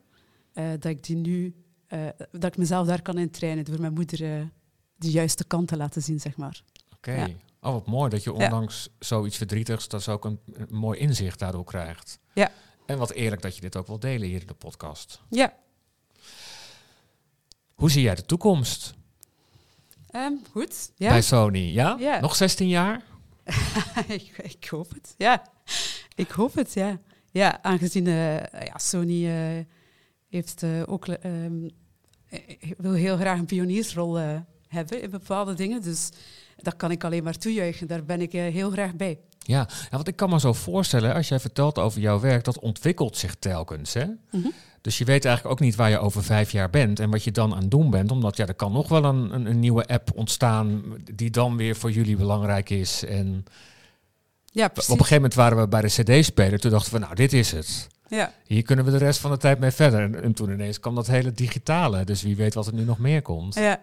Dat 0.52 0.84
ik 0.84 1.04
die 1.04 1.16
nu, 1.16 1.54
eh, 1.86 2.00
dat 2.32 2.44
ik 2.44 2.56
mezelf 2.56 2.86
daar 2.86 3.02
kan 3.02 3.18
in 3.18 3.30
trainen 3.30 3.64
door 3.64 3.80
mijn 3.80 3.92
moeder 3.92 4.22
eh, 4.38 4.42
de 4.96 5.10
juiste 5.10 5.44
kant 5.44 5.68
te 5.68 5.76
laten 5.76 6.02
zien, 6.02 6.20
zeg 6.20 6.36
maar. 6.36 6.62
Oké. 6.96 7.12
Ja. 7.14 7.28
Oh, 7.60 7.72
wat 7.72 7.86
mooi 7.86 8.10
dat 8.10 8.24
je 8.24 8.32
Ja. 8.36 8.44
ondanks 8.44 8.88
zoiets 8.98 9.36
verdrietigs, 9.36 9.88
dat 9.88 10.02
ze 10.02 10.10
ook 10.10 10.24
een, 10.24 10.40
een 10.52 10.66
mooi 10.70 10.98
inzicht 10.98 11.38
daardoor 11.38 11.64
krijgt. 11.64 12.18
Ja. 12.34 12.50
En 12.86 12.98
wat 12.98 13.10
eerlijk 13.10 13.42
dat 13.42 13.54
je 13.54 13.60
dit 13.60 13.76
ook 13.76 13.86
wil 13.86 13.98
delen 13.98 14.28
hier 14.28 14.40
in 14.40 14.46
de 14.46 14.54
podcast. 14.54 15.20
Ja, 15.30 15.52
Hoe 17.74 17.90
zie 17.90 18.02
jij 18.02 18.14
de 18.14 18.24
toekomst 18.26 18.94
Ehm, 20.10 20.32
goed. 20.50 20.90
Ja. 20.96 21.08
bij 21.08 21.22
Sony? 21.22 21.58
Ja? 21.72 21.96
Ja. 21.98 22.20
Nog 22.20 22.36
16 22.36 22.68
jaar? 22.68 23.02
ik, 24.06 24.38
ik 24.42 24.66
hoop 24.70 24.90
het, 24.92 25.14
ja. 25.16 25.42
Ik 26.14 26.30
hoop 26.30 26.54
het, 26.54 26.72
ja. 26.72 26.98
Ja, 27.30 27.62
aangezien 27.62 28.06
eh, 28.06 28.36
ja, 28.66 28.78
Sony 28.78 29.26
eh, 29.26 29.64
heeft 30.34 30.62
eh, 30.62 30.82
ook 30.86 31.08
ehm, 31.08 31.68
eh, 32.34 32.70
wil 32.78 32.92
heel 32.92 33.16
graag 33.16 33.38
een 33.38 33.46
pioniersrol 33.46 34.18
eh, 34.18 34.36
hebben 34.68 35.02
in 35.02 35.10
bepaalde 35.10 35.54
dingen. 35.54 35.82
Dus 35.82 36.10
dat 36.56 36.76
kan 36.76 36.90
ik 36.90 37.04
alleen 37.04 37.24
maar 37.24 37.38
toejuichen. 37.38 37.86
Daar 37.86 38.04
ben 38.04 38.20
ik 38.20 38.32
eh, 38.32 38.52
heel 38.52 38.70
graag 38.70 38.94
bij. 38.94 39.18
Ja. 39.38 39.68
ja, 39.68 39.88
want 39.90 40.08
ik 40.08 40.16
kan 40.16 40.30
me 40.30 40.40
zo 40.40 40.52
voorstellen, 40.52 41.14
als 41.14 41.28
jij 41.28 41.40
vertelt 41.40 41.78
over 41.78 42.00
jouw 42.00 42.20
werk, 42.20 42.44
dat 42.44 42.58
ontwikkelt 42.58 43.16
zich 43.16 43.34
telkens. 43.34 43.94
Hè? 43.94 44.04
Mhm. 44.30 44.48
Dus 44.80 44.98
je 44.98 45.04
weet 45.04 45.24
eigenlijk 45.24 45.54
ook 45.54 45.66
niet 45.66 45.74
waar 45.74 45.90
je 45.90 45.98
over 45.98 46.24
vijf 46.24 46.50
jaar 46.50 46.70
bent 46.70 47.00
en 47.00 47.10
wat 47.10 47.24
je 47.24 47.30
dan 47.30 47.54
aan 47.54 47.60
het 47.60 47.70
doen 47.70 47.90
bent. 47.90 48.10
Omdat 48.10 48.36
ja, 48.36 48.46
er 48.46 48.54
kan 48.54 48.72
nog 48.72 48.88
wel 48.88 49.04
een, 49.04 49.34
een, 49.34 49.46
een 49.46 49.60
nieuwe 49.60 49.86
app 49.86 50.10
ontstaan 50.14 50.82
die 51.14 51.30
dan 51.30 51.56
weer 51.56 51.76
voor 51.76 51.90
jullie 51.90 52.16
belangrijk 52.16 52.70
is. 52.70 53.04
En 53.04 53.44
Ja, 54.44 54.64
op 54.64 54.76
een 54.76 54.84
gegeven 54.84 55.14
moment 55.14 55.34
waren 55.34 55.58
we 55.58 55.68
bij 55.68 55.80
de 55.80 56.02
CD-speler. 56.02 56.58
Toen 56.58 56.70
dachten 56.70 56.92
we, 56.92 56.98
nou, 56.98 57.14
dit 57.14 57.32
is 57.32 57.52
het. 57.52 57.88
Ja. 58.06 58.32
Hier 58.46 58.62
kunnen 58.62 58.84
we 58.84 58.90
de 58.90 58.96
rest 58.96 59.20
van 59.20 59.30
de 59.30 59.36
tijd 59.36 59.58
mee 59.58 59.70
verder. 59.70 60.00
En, 60.00 60.22
en 60.22 60.32
toen 60.32 60.50
ineens 60.50 60.80
kwam 60.80 60.94
dat 60.94 61.06
hele 61.06 61.32
digitale. 61.32 62.04
Dus 62.04 62.22
wie 62.22 62.36
weet 62.36 62.54
wat 62.54 62.66
er 62.66 62.74
nu 62.74 62.84
nog 62.84 62.98
meer 62.98 63.22
komt. 63.22 63.54
Ja. 63.54 63.82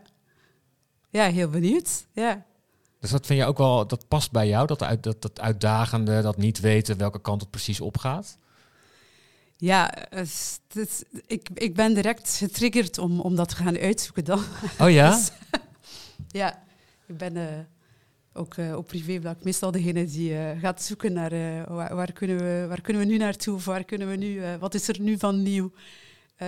ja, 1.10 1.30
heel 1.30 1.50
benieuwd. 1.50 2.06
Ja. 2.14 2.46
Dus 3.00 3.10
dat 3.10 3.26
vind 3.26 3.40
je 3.40 3.46
ook 3.46 3.58
wel, 3.58 3.88
dat 3.88 4.08
past 4.08 4.32
bij 4.32 4.48
jou, 4.48 4.68
dat, 4.68 4.84
uit, 4.84 5.04
dat, 5.04 5.22
dat 5.22 5.40
uitdagende, 5.40 6.22
dat 6.22 6.38
niet 6.38 6.60
weten 6.60 6.98
welke 6.98 7.22
kant 7.22 7.42
het 7.42 7.50
precies 7.50 7.82
opgaat. 7.82 8.38
Ja, 9.58 9.94
het 10.10 11.06
ik, 11.28 11.50
ik 11.54 11.76
ben 11.76 11.94
direct 11.94 12.36
getriggerd 12.36 12.98
om, 12.98 13.20
om 13.20 13.36
dat 13.36 13.50
te 13.50 13.56
gaan 13.56 13.78
uitzoeken 13.78 14.26
dan. 14.26 14.44
Oh 14.80 14.90
ja? 14.90 15.10
Dus, 15.16 15.32
ja, 16.28 16.64
ik 17.06 17.18
ben 17.18 17.38
eh, 17.38 17.60
ook 18.34 18.54
eh, 18.54 18.76
op 18.76 18.88
privévlak 18.88 19.44
meestal 19.44 19.72
degene 19.72 20.06
die 20.06 20.38
eh, 20.38 20.60
gaat 20.60 20.82
zoeken 20.82 21.14
naar 21.14 21.32
eh, 21.32 21.68
waar, 21.68 21.96
waar, 21.96 22.12
kunnen 22.12 22.38
we, 22.38 22.66
waar 22.68 22.82
kunnen 22.82 23.02
we 23.02 23.08
nu 23.08 23.18
naartoe, 23.18 23.56
of 23.56 23.66
waar 23.66 23.84
kunnen 23.84 24.10
we 24.10 24.16
nu, 24.16 24.42
wat 24.60 24.74
is 24.74 24.88
er 24.88 25.02
nu 25.02 25.18
van 25.18 25.44
nieuw, 25.44 25.72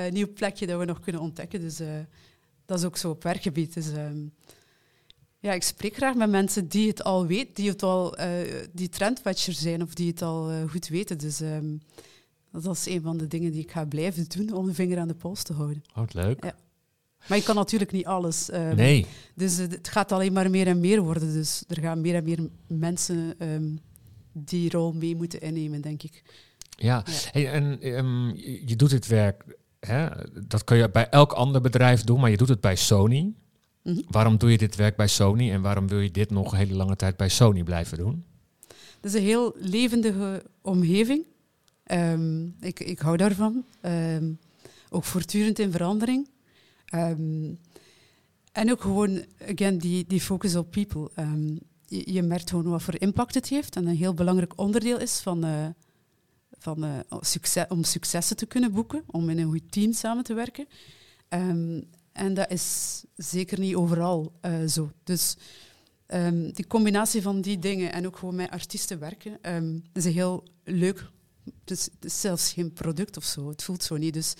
nieuw 0.10 0.34
plekje 0.34 0.67
dat 0.67 0.80
we 0.80 0.86
nog 0.86 1.00
kunnen 1.00 1.22
ontdekken. 1.22 1.60
Dus 1.60 1.82
dat 2.65 2.80
is 2.80 2.86
ook 2.86 2.98
zo 2.98 3.10
op 3.10 3.24
werkgebied. 3.24 3.74
Dus, 3.74 3.91
ehm, 3.91 4.28
ja, 5.39 5.54
ik 5.54 5.63
spreek 5.63 5.96
graag 5.96 6.15
met 6.15 6.30
mensen 6.30 6.67
die 6.67 6.88
het 6.88 7.04
al 7.04 7.28
weten, 7.28 7.54
die 7.54 7.69
het 7.69 7.84
al 7.84 8.15
die 8.72 8.89
trendwatcher 8.89 9.54
zijn 9.54 9.82
of 9.82 9.93
die 9.93 10.08
het 10.08 10.22
al 10.22 10.67
goed 10.69 10.88
weten. 10.88 11.17
Dus 11.17 11.41
ehm, 11.41 11.78
dat 12.52 12.76
is 12.76 12.86
een 12.86 13.02
van 13.02 13.17
de 13.17 13.28
dingen 13.28 13.52
die 13.52 13.62
ik 13.62 13.72
ga 13.72 13.86
blijven 13.86 14.26
doen 14.28 14.54
om 14.54 14.65
de 14.65 14.74
vinger 14.74 15.00
aan 15.00 15.08
de 15.08 15.15
pols 15.15 15.43
te 15.43 15.54
houden. 15.54 15.84
Oh, 15.89 15.96
wat 15.96 16.13
leuk. 16.13 16.43
Ja. 16.43 16.56
Maar 17.28 17.38
je 17.38 17.44
kan 17.44 17.56
natuurlijk 17.56 17.92
niet 17.92 18.06
alles. 18.06 18.50
ehm, 18.50 18.76
Nee. 18.76 19.06
dus 19.36 19.58
het 19.58 19.72
het 19.72 19.88
gaat 19.88 20.12
alleen 20.12 20.34
maar 20.34 20.50
meer 20.50 20.68
en 20.68 20.80
meer 20.80 21.02
worden. 21.02 21.34
Dus 21.34 21.64
er 21.68 21.82
gaan 21.82 22.02
meer 22.02 22.16
en 22.16 22.24
meer 22.24 22.40
mensen 22.68 23.36
ehm, 23.38 23.70
die 24.32 24.70
rol 24.70 24.94
mee 24.94 25.16
moeten 25.16 25.42
innemen, 25.42 25.82
denk 25.82 26.04
ik. 26.04 26.24
Ja, 26.70 27.04
Ja. 27.06 27.14
Hey, 27.32 27.52
en 27.52 27.82
ehm, 27.82 28.28
je 28.66 28.76
doet 28.76 28.90
dit 28.90 29.08
werk, 29.08 29.58
hè, 29.80 30.08
dat 30.48 30.64
kun 30.64 30.78
je 30.78 30.90
bij 30.90 31.10
elk 31.10 31.32
ander 31.32 31.62
bedrijf 31.62 32.04
doen, 32.04 32.20
maar 32.20 32.30
je 32.30 32.38
doet 32.38 32.50
het 32.50 32.62
bij 32.62 32.76
Sony. 32.76 33.34
Mhm. 33.84 34.02
Waarom 34.10 34.38
doe 34.38 34.52
je 34.52 34.58
dit 34.58 34.76
werk 34.76 34.96
bij 34.96 35.08
Sony 35.08 35.52
en 35.52 35.62
waarom 35.62 35.88
wil 35.88 36.00
je 36.00 36.12
dit 36.12 36.30
nog 36.30 36.52
een 36.52 36.58
hele 36.58 36.74
lange 36.76 36.96
tijd 36.96 37.18
bij 37.18 37.30
Sony 37.30 37.64
blijven 37.64 37.98
doen? 37.98 38.26
Het 39.02 39.06
is 39.06 39.14
een 39.14 39.26
heel 39.28 39.56
levendige 39.58 40.44
omgeving. 40.62 41.26
Ik, 42.60 42.80
ik 42.80 43.00
hou 43.00 43.18
daarvan. 43.18 43.66
Ook 44.90 45.04
voortdurend 45.04 45.60
in 45.60 45.72
verandering. 45.72 46.30
Ehm, 46.94 47.54
en 48.52 48.72
ook 48.72 48.82
gewoon, 48.82 49.26
again, 49.50 49.78
die, 49.78 50.06
die 50.08 50.22
focus 50.22 50.56
op 50.56 50.72
people. 50.72 51.10
Ehm, 51.16 51.56
je, 51.86 52.22
merkt 52.22 52.50
gewoon 52.50 52.70
wat 52.70 52.82
voor 52.82 53.02
impact 53.02 53.34
het 53.34 53.50
heeft 53.50 53.76
en 53.76 53.88
een 53.88 53.96
heel 53.96 54.14
belangrijk 54.14 54.60
onderdeel 54.60 55.00
is 55.00 55.20
van, 55.20 55.44
eh, 55.44 55.68
van, 56.60 56.84
eh, 56.84 57.00
succes, 57.20 57.66
om 57.68 57.84
successen 57.84 58.36
te 58.36 58.46
kunnen 58.46 58.72
boeken, 58.72 59.04
om 59.08 59.30
in 59.30 59.38
een 59.40 59.52
goed 59.52 59.72
team 59.72 59.94
samen 59.94 60.24
te 60.24 60.34
werken. 60.34 60.68
Ehm, 61.28 61.82
en 62.12 62.34
dat 62.34 62.52
is 62.52 63.04
zeker 63.16 63.60
niet 63.60 63.76
overal 63.76 64.34
eh, 64.42 64.66
zo. 64.68 64.92
Dus 65.04 65.36
die 66.54 66.68
combinatie 66.68 67.22
van 67.22 67.42
die 67.42 67.60
dingen 67.60 67.94
en 67.94 68.06
ook 68.06 68.18
gewoon 68.18 68.36
met 68.36 68.50
artiesten 68.50 69.00
werken, 69.00 69.40
is 69.94 70.06
een 70.06 70.12
heel 70.12 70.44
leuk. 70.64 71.10
Het 71.66 71.90
is 72.02 72.20
zelfs 72.22 72.54
geen 72.54 72.74
product 72.74 73.18
of 73.18 73.24
zo. 73.24 73.50
Het 73.50 73.64
voelt 73.64 73.84
zo 73.84 73.98
niet. 73.98 74.14
Dus 74.14 74.34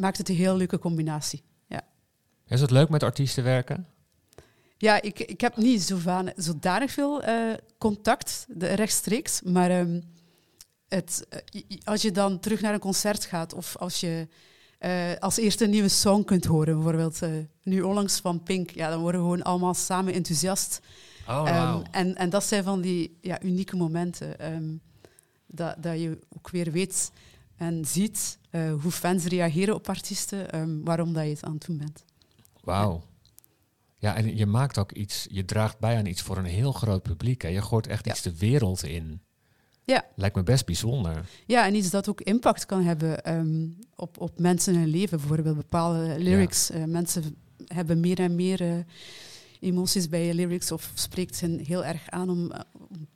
maakt 0.00 0.18
het 0.18 0.28
een 0.28 0.34
heel 0.34 0.56
leuke 0.56 0.78
combinatie. 0.78 1.42
Ja. 1.66 1.82
Is 2.46 2.60
het 2.60 2.70
leuk 2.70 2.88
met 2.88 3.02
artiesten 3.02 3.44
werken? 3.44 3.86
Ja, 4.76 5.02
ik, 5.02 5.18
ik 5.18 5.40
heb 5.40 5.56
niet 5.56 5.94
zodanig 6.36 6.90
veel 6.90 7.24
uh, 7.28 7.52
contact 7.78 8.46
de, 8.48 8.66
rechtstreeks, 8.66 9.42
maar 9.42 9.80
um, 9.80 10.02
het, 10.88 11.26
uh, 11.52 11.62
als 11.84 12.02
je 12.02 12.12
dan 12.12 12.40
terug 12.40 12.60
naar 12.60 12.74
een 12.74 12.80
concert 12.80 13.24
gaat 13.24 13.54
of 13.54 13.76
als 13.76 14.00
je 14.00 14.28
uh, 14.80 14.90
als 15.18 15.36
eerste 15.36 15.64
een 15.64 15.70
nieuwe 15.70 15.88
song 15.88 16.24
kunt 16.24 16.44
horen, 16.44 16.74
bijvoorbeeld 16.74 17.20
nu 17.62 17.82
onlangs 17.82 18.20
van 18.20 18.42
Pink, 18.42 18.70
ja, 18.70 18.90
dan 18.90 19.00
worden 19.00 19.20
we 19.20 19.26
gewoon 19.26 19.42
allemaal 19.42 19.74
samen 19.74 20.12
enthousiast. 20.14 20.80
Oh, 21.28 21.36
wow. 21.36 21.76
um, 21.76 21.82
en, 21.90 22.14
en 22.14 22.30
dat 22.30 22.44
zijn 22.44 22.64
van 22.64 22.80
die 22.80 23.18
ja, 23.20 23.42
unieke 23.42 23.76
momenten 23.76 24.52
um, 24.52 24.80
dat, 25.46 25.82
dat 25.82 26.00
je 26.00 26.18
ook 26.36 26.50
weer 26.50 26.72
weet 26.72 27.10
en 27.56 27.84
ziet 27.84 28.38
hoe 28.80 28.90
fans 28.90 29.24
reageren 29.24 29.74
op 29.74 29.88
artiesten, 29.88 30.84
waarom 30.84 31.12
dat 31.12 31.24
je 31.24 31.30
het 31.30 31.44
aan 31.44 31.54
het 31.54 31.66
doen 31.66 31.76
bent. 31.76 32.04
Wauw. 32.62 33.02
Ja, 33.98 34.16
en 34.16 34.36
je 34.36 34.46
maakt 34.46 34.78
ook 34.78 34.92
iets, 34.92 35.26
je 35.30 35.44
draagt 35.44 35.78
bij 35.78 35.96
aan 35.96 36.06
iets 36.06 36.22
voor 36.22 36.36
een 36.36 36.44
heel 36.44 36.72
groot 36.72 37.02
publiek. 37.02 37.42
Hè. 37.42 37.48
Je 37.48 37.62
gooit 37.62 37.86
echt 37.86 38.06
iets 38.06 38.22
de 38.22 38.38
wereld 38.38 38.84
in. 38.84 39.22
Ja. 39.84 40.04
Lijkt 40.14 40.36
me 40.36 40.42
best 40.42 40.66
bijzonder. 40.66 41.28
Ja, 41.46 41.66
en 41.66 41.74
iets 41.74 41.90
dat 41.90 42.08
ook 42.08 42.20
impact 42.20 42.66
kan 42.66 42.82
hebben 42.82 43.32
um, 43.32 43.78
op, 43.94 44.20
op 44.20 44.38
mensen 44.38 44.74
hun 44.74 44.88
leven. 44.88 45.18
Bijvoorbeeld 45.18 45.56
bepaalde 45.56 46.14
lyrics. 46.18 46.68
Ja. 46.68 46.78
Uh, 46.78 46.84
mensen 46.84 47.36
hebben 47.66 48.00
meer 48.00 48.18
en 48.18 48.34
meer 48.34 48.60
uh, 48.60 48.74
emoties 49.60 50.08
bij 50.08 50.26
je 50.26 50.34
lyrics 50.34 50.72
of 50.72 50.90
spreekt 50.94 51.40
hen 51.40 51.58
heel 51.58 51.84
erg 51.84 52.10
aan 52.10 52.30
om 52.30 52.52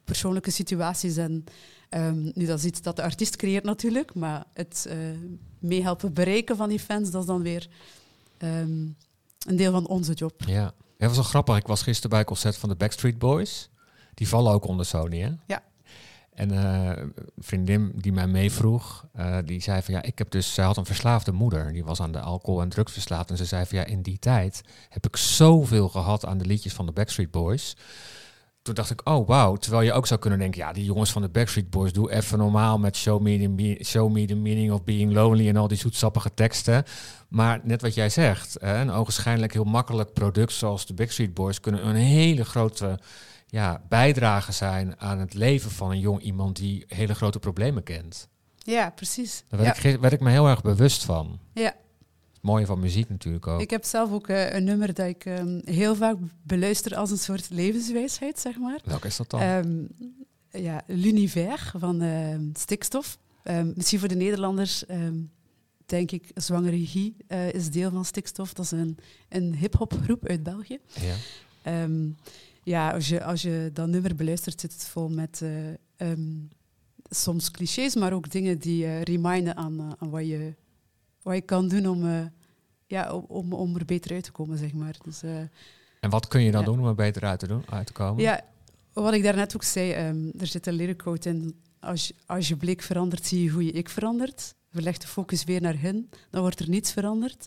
persoonlijke 0.04 0.50
situaties. 0.50 1.16
En 1.16 1.44
um, 1.90 2.30
nu, 2.34 2.46
dat 2.46 2.58
is 2.58 2.64
iets 2.64 2.82
dat 2.82 2.96
de 2.96 3.02
artiest 3.02 3.36
creëert 3.36 3.64
natuurlijk, 3.64 4.14
maar 4.14 4.44
het 4.54 4.88
meehelpen 5.58 6.12
bereiken 6.12 6.56
van 6.56 6.68
die 6.68 6.80
fans, 6.80 7.10
dat 7.10 7.20
is 7.20 7.26
dan 7.26 7.42
weer... 7.42 7.68
Um, 8.38 8.96
een 9.46 9.56
deel 9.56 9.72
van 9.72 9.86
onze 9.86 10.12
job. 10.12 10.42
Ja, 10.46 10.64
dat 10.98 11.08
was 11.08 11.14
wel 11.14 11.24
grappig. 11.24 11.56
Ik 11.56 11.66
was 11.66 11.82
gisteren 11.82 12.10
bij 12.10 12.18
een 12.18 12.24
concert 12.24 12.56
van 12.56 12.68
de 12.68 12.74
Backstreet 12.74 13.18
Boys. 13.18 13.70
Die 14.14 14.28
vallen 14.28 14.52
ook 14.52 14.66
onder 14.66 14.86
Sony, 14.86 15.18
hè? 15.18 15.30
Ja. 15.46 15.62
En 16.30 16.52
uh, 16.52 16.90
een 16.96 17.14
vriendin 17.38 17.92
die 17.94 18.12
mij 18.12 18.26
meevroeg, 18.26 19.06
uh, 19.16 19.38
die 19.44 19.62
zei 19.62 19.82
van 19.82 19.94
ja, 19.94 20.02
ik 20.02 20.18
heb 20.18 20.30
dus, 20.30 20.54
zij 20.54 20.64
had 20.64 20.76
een 20.76 20.84
verslaafde 20.84 21.32
moeder. 21.32 21.72
Die 21.72 21.84
was 21.84 22.00
aan 22.00 22.12
de 22.12 22.20
alcohol 22.20 22.60
en 22.60 22.68
drugs 22.68 22.92
verslaafd. 22.92 23.30
En 23.30 23.36
ze 23.36 23.44
zei 23.44 23.66
van 23.66 23.78
ja, 23.78 23.84
in 23.84 24.02
die 24.02 24.18
tijd 24.18 24.62
heb 24.88 25.06
ik 25.06 25.16
zoveel 25.16 25.88
gehad 25.88 26.26
aan 26.26 26.38
de 26.38 26.46
liedjes 26.46 26.72
van 26.72 26.86
de 26.86 26.92
Backstreet 26.92 27.30
Boys 27.30 27.76
toen 28.68 28.76
dacht 28.84 28.90
ik, 28.90 29.08
oh 29.08 29.28
wauw. 29.28 29.56
Terwijl 29.56 29.82
je 29.82 29.92
ook 29.92 30.06
zou 30.06 30.20
kunnen 30.20 30.38
denken, 30.38 30.60
ja, 30.60 30.72
die 30.72 30.84
jongens 30.84 31.12
van 31.12 31.22
de 31.22 31.28
Backstreet 31.28 31.70
Boys, 31.70 31.92
doe 31.92 32.12
even 32.12 32.38
normaal 32.38 32.78
met 32.78 32.96
show 32.96 33.20
me, 33.20 33.38
the, 33.38 33.84
show 33.84 34.12
me 34.12 34.24
the 34.24 34.34
meaning 34.34 34.72
of 34.72 34.84
being 34.84 35.12
lonely 35.12 35.48
en 35.48 35.56
al 35.56 35.68
die 35.68 35.78
zoetsappige 35.78 36.34
teksten. 36.34 36.84
Maar 37.28 37.60
net 37.62 37.82
wat 37.82 37.94
jij 37.94 38.10
zegt, 38.10 38.56
hè, 38.60 38.80
een 38.80 38.90
ogenschijnlijk 38.90 39.52
heel 39.52 39.64
makkelijk 39.64 40.12
product 40.12 40.52
zoals 40.52 40.86
de 40.86 40.94
Backstreet 40.94 41.34
Boys 41.34 41.60
kunnen 41.60 41.86
een 41.88 41.94
hele 41.94 42.44
grote 42.44 42.98
ja, 43.46 43.82
bijdrage 43.88 44.52
zijn 44.52 45.00
aan 45.00 45.18
het 45.18 45.34
leven 45.34 45.70
van 45.70 45.90
een 45.90 46.00
jong 46.00 46.20
iemand 46.20 46.56
die 46.56 46.84
hele 46.88 47.14
grote 47.14 47.38
problemen 47.38 47.82
kent. 47.82 48.28
Ja, 48.58 48.90
precies. 48.90 49.44
Daar 49.48 49.60
werd, 49.60 49.82
ja. 49.82 49.88
Ik, 49.88 50.00
werd 50.00 50.12
ik 50.12 50.20
me 50.20 50.30
heel 50.30 50.48
erg 50.48 50.62
bewust 50.62 51.04
van. 51.04 51.38
Ja, 51.52 51.74
mooie 52.40 52.66
van 52.66 52.80
muziek 52.80 53.08
natuurlijk 53.08 53.46
ook. 53.46 53.60
Ik 53.60 53.70
heb 53.70 53.84
zelf 53.84 54.12
ook 54.12 54.28
uh, 54.28 54.52
een 54.54 54.64
nummer 54.64 54.94
dat 54.94 55.06
ik 55.06 55.24
um, 55.24 55.60
heel 55.64 55.94
vaak 55.94 56.16
beluister 56.42 56.96
als 56.96 57.10
een 57.10 57.18
soort 57.18 57.50
levenswijsheid, 57.50 58.38
zeg 58.38 58.58
maar. 58.58 58.80
Welke 58.84 59.06
is 59.06 59.16
dat 59.16 59.30
dan? 59.30 59.42
Um, 59.42 59.88
ja, 60.50 60.82
L'Univers 60.86 61.72
van 61.76 62.02
uh, 62.02 62.36
Stikstof. 62.52 63.18
Um, 63.44 63.72
misschien 63.76 63.98
voor 63.98 64.08
de 64.08 64.14
Nederlanders 64.14 64.84
denk 65.86 66.10
ik, 66.10 66.30
Zwangere 66.34 66.76
Regie 66.76 67.16
uh, 67.28 67.52
is 67.52 67.70
deel 67.70 67.90
van 67.90 68.04
Stikstof. 68.04 68.52
Dat 68.52 68.64
is 68.64 68.70
een, 68.70 68.98
een 69.28 69.54
hip-hop 69.54 69.98
groep 70.02 70.26
uit 70.26 70.42
België. 70.42 70.78
Ja, 71.64 71.88
ja 72.62 72.90
als, 72.90 73.08
je, 73.08 73.24
als 73.24 73.42
je 73.42 73.70
dat 73.72 73.88
nummer 73.88 74.14
beluistert, 74.14 74.60
zit 74.60 74.72
het 74.72 74.84
vol 74.84 75.08
met 75.08 75.42
soms 77.10 77.50
clichés, 77.50 77.94
maar 77.94 78.12
ook 78.12 78.30
dingen 78.30 78.58
die 78.58 79.00
reminden 79.00 79.56
aan, 79.56 79.94
aan 79.98 80.10
wat 80.10 80.26
je 80.26 80.54
wat 81.22 81.34
je 81.34 81.40
kan 81.40 81.68
doen 81.68 81.86
om, 81.86 82.04
uh, 82.04 82.20
ja, 82.86 83.12
om, 83.12 83.52
om 83.52 83.76
er 83.76 83.84
beter 83.84 84.12
uit 84.12 84.24
te 84.24 84.32
komen, 84.32 84.58
zeg 84.58 84.72
maar. 84.72 84.96
Dus, 85.04 85.22
uh, 85.22 85.38
en 86.00 86.10
wat 86.10 86.28
kun 86.28 86.42
je 86.42 86.50
dan 86.50 86.60
ja. 86.60 86.66
doen 86.66 86.80
om 86.80 86.86
er 86.86 86.94
beter 86.94 87.24
uit 87.24 87.38
te, 87.38 87.46
doen, 87.46 87.62
uit 87.68 87.86
te 87.86 87.92
komen? 87.92 88.22
Ja, 88.22 88.40
wat 88.92 89.12
ik 89.12 89.22
daarnet 89.22 89.54
ook 89.54 89.62
zei, 89.62 90.08
um, 90.08 90.32
er 90.38 90.46
zit 90.46 90.66
een 90.66 90.74
lyric 90.74 90.96
quote 90.96 91.28
in. 91.28 91.60
Als 91.80 92.06
je, 92.06 92.14
als 92.26 92.48
je 92.48 92.56
blik 92.56 92.82
verandert, 92.82 93.26
zie 93.26 93.42
je 93.42 93.50
hoe 93.50 93.64
je 93.64 93.72
ik 93.72 93.88
verandert. 93.88 94.54
Verleg 94.72 94.98
de 94.98 95.06
focus 95.06 95.44
weer 95.44 95.60
naar 95.60 95.80
hen, 95.80 96.10
dan 96.30 96.40
wordt 96.40 96.60
er 96.60 96.68
niets 96.68 96.92
veranderd. 96.92 97.46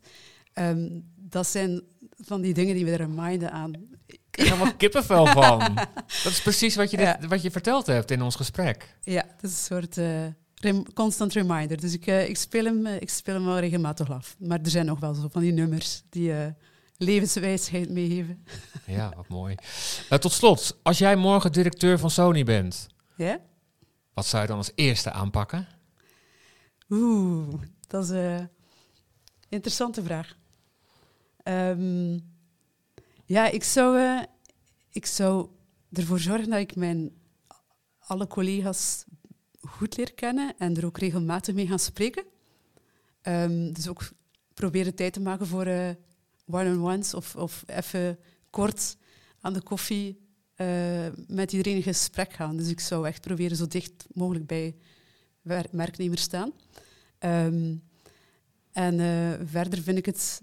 Um, 0.54 1.04
dat 1.16 1.48
zijn 1.48 1.82
van 2.18 2.42
die 2.42 2.54
dingen 2.54 2.76
die 2.76 2.86
we 2.86 2.96
reminden 2.96 3.52
aan. 3.52 3.74
Ik 4.06 4.20
krijg 4.30 4.50
er 4.50 4.56
helemaal 4.56 4.76
kippenvel 4.76 5.26
van. 5.26 5.60
dat 6.24 6.32
is 6.32 6.42
precies 6.42 6.76
wat 6.76 6.92
je, 6.92 6.98
dit, 6.98 7.06
ja. 7.06 7.28
wat 7.28 7.42
je 7.42 7.52
verteld 7.52 7.86
hebt 7.86 8.12
in 8.12 8.22
ons 8.22 8.36
gesprek. 8.36 8.98
Ja, 9.04 9.24
het 9.28 9.44
is 9.44 9.50
een 9.50 9.66
soort... 9.66 9.98
Uh, 9.98 10.26
rem 10.62 10.94
constant 10.94 11.34
reminder. 11.34 11.82
Dus 11.82 11.94
ik, 11.94 12.08
uh, 12.08 12.30
ik, 12.30 12.38
speel 12.38 12.66
hem, 12.66 12.86
uh, 12.86 13.02
ik 13.02 13.10
speel 13.10 13.34
hem 13.34 13.46
wel 13.46 13.60
regelmatig 13.60 14.12
af. 14.12 14.36
Maar 14.40 14.60
er 14.64 14.70
zijn 14.70 14.86
nog 14.86 15.00
wel 15.00 15.14
zo 15.14 15.28
van 15.32 15.42
die 15.42 15.52
nummers 15.52 16.04
die 16.10 16.30
uh, 16.30 16.46
levenswijsheid 16.98 17.90
meegeven. 17.90 18.44
Ja, 18.86 19.14
wat 19.16 19.28
mooi. 19.28 19.56
tot 20.20 20.32
slot, 20.32 20.78
als 20.84 20.98
jij 20.98 21.16
morgen 21.16 21.52
directeur 21.52 22.00
van 22.00 22.10
Sony 22.10 22.44
bent, 22.44 22.88
ja? 23.16 23.40
wat 24.14 24.26
zou 24.26 24.42
je 24.42 24.48
dan 24.48 24.58
als 24.58 24.72
eerste 24.76 25.12
aanpakken? 25.12 25.68
Oeh, 26.90 27.54
dat 27.88 28.04
is 28.04 28.10
een 28.10 28.50
interessante 29.50 30.04
vraag. 30.04 30.38
Um, 31.44 32.32
ja, 33.26 33.50
ik 33.50 33.64
zou, 33.64 34.20
ik 34.92 35.06
zou 35.06 35.48
ervoor 35.92 36.20
zorgen 36.20 36.50
dat 36.50 36.60
ik 36.60 36.76
mijn 36.76 37.12
alle 38.00 38.28
collega's 38.28 39.06
goed 39.62 39.98
leer 39.98 40.14
kennen 40.14 40.54
en 40.58 40.78
er 40.78 40.86
ook 40.86 40.98
regelmatig 40.98 41.56
mee 41.56 41.68
gaan 41.68 41.80
spreken. 41.80 42.24
Um, 43.24 43.74
dus 43.74 43.88
ook 43.88 44.10
proberen 44.54 44.96
tijd 44.96 45.14
te 45.14 45.20
maken 45.20 45.48
voor 45.48 45.68
uh, 45.68 45.90
one-on-ones 46.46 47.14
of, 47.14 47.36
of 47.36 47.64
even 47.66 48.20
kort 48.50 48.98
aan 49.40 49.54
de 49.54 49.62
koffie 49.62 50.20
uh, 50.56 51.08
met 51.28 51.52
iedereen 51.52 51.76
in 51.76 51.84
gesprek 51.84 52.34
gaan. 52.34 52.58
Dus 52.58 52.70
ik 52.70 52.80
zou 52.80 53.08
echt 53.08 53.22
proberen 53.22 53.58
zo 53.58 53.68
dicht 53.68 54.06
mogelijk 54.14 54.48
bij 54.48 54.76
merknemers 55.72 56.22
staan. 56.22 56.52
Um, 57.20 57.84
en 58.72 59.00
uh, 59.00 59.48
verder 59.48 59.82
vind 59.82 59.98
ik 59.98 60.06
het 60.06 60.42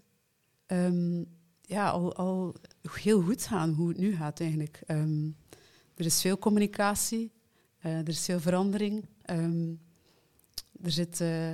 um, 0.66 1.26
ja, 1.62 1.90
al, 1.90 2.14
al 2.14 2.54
heel 2.90 3.22
goed 3.22 3.46
gaan, 3.46 3.70
hoe 3.70 3.88
het 3.88 3.98
nu 3.98 4.16
gaat 4.16 4.40
eigenlijk. 4.40 4.80
er 5.94 6.04
is 6.04 6.20
veel 6.20 6.38
communicatie. 6.38 7.32
Uh, 7.84 7.98
er 7.98 8.08
is 8.08 8.24
veel 8.24 8.40
verandering. 8.40 9.04
Um, 9.30 9.80
er, 10.82 10.90
zit, 10.90 11.20
uh, 11.20 11.50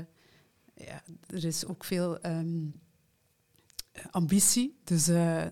ja, 0.74 1.02
er 1.26 1.44
is 1.44 1.66
ook 1.66 1.84
veel 1.84 2.26
um, 2.26 2.80
ambitie. 4.10 4.78
Dus 4.84 5.08
uh, 5.08 5.44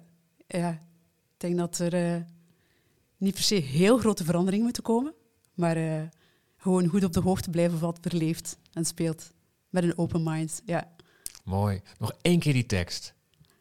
ja, 0.46 0.70
ik 0.70 1.37
denk 1.37 1.56
dat 1.56 1.78
er 1.78 2.26
niet 3.16 3.35
per 3.35 3.42
se 3.42 3.54
heel 3.54 3.98
grote 3.98 4.24
veranderingen 4.24 4.64
moeten 4.64 4.82
komen, 4.82 5.14
maar 5.54 6.11
gewoon 6.56 6.87
goed 6.87 7.04
op 7.04 7.12
de 7.12 7.20
hoogte 7.20 7.50
blijven 7.50 7.78
van 7.78 7.92
wat 7.92 8.04
er 8.04 8.16
leeft 8.16 8.58
en 8.72 8.85
speelt. 8.85 9.32
Met 9.68 9.85
een 9.85 9.98
open 9.98 10.22
mind, 10.22 10.62
ja. 10.64 10.92
Mooi. 11.44 11.80
Nog 11.98 12.12
één 12.20 12.38
keer 12.38 12.52
die 12.52 12.66
tekst. 12.66 13.14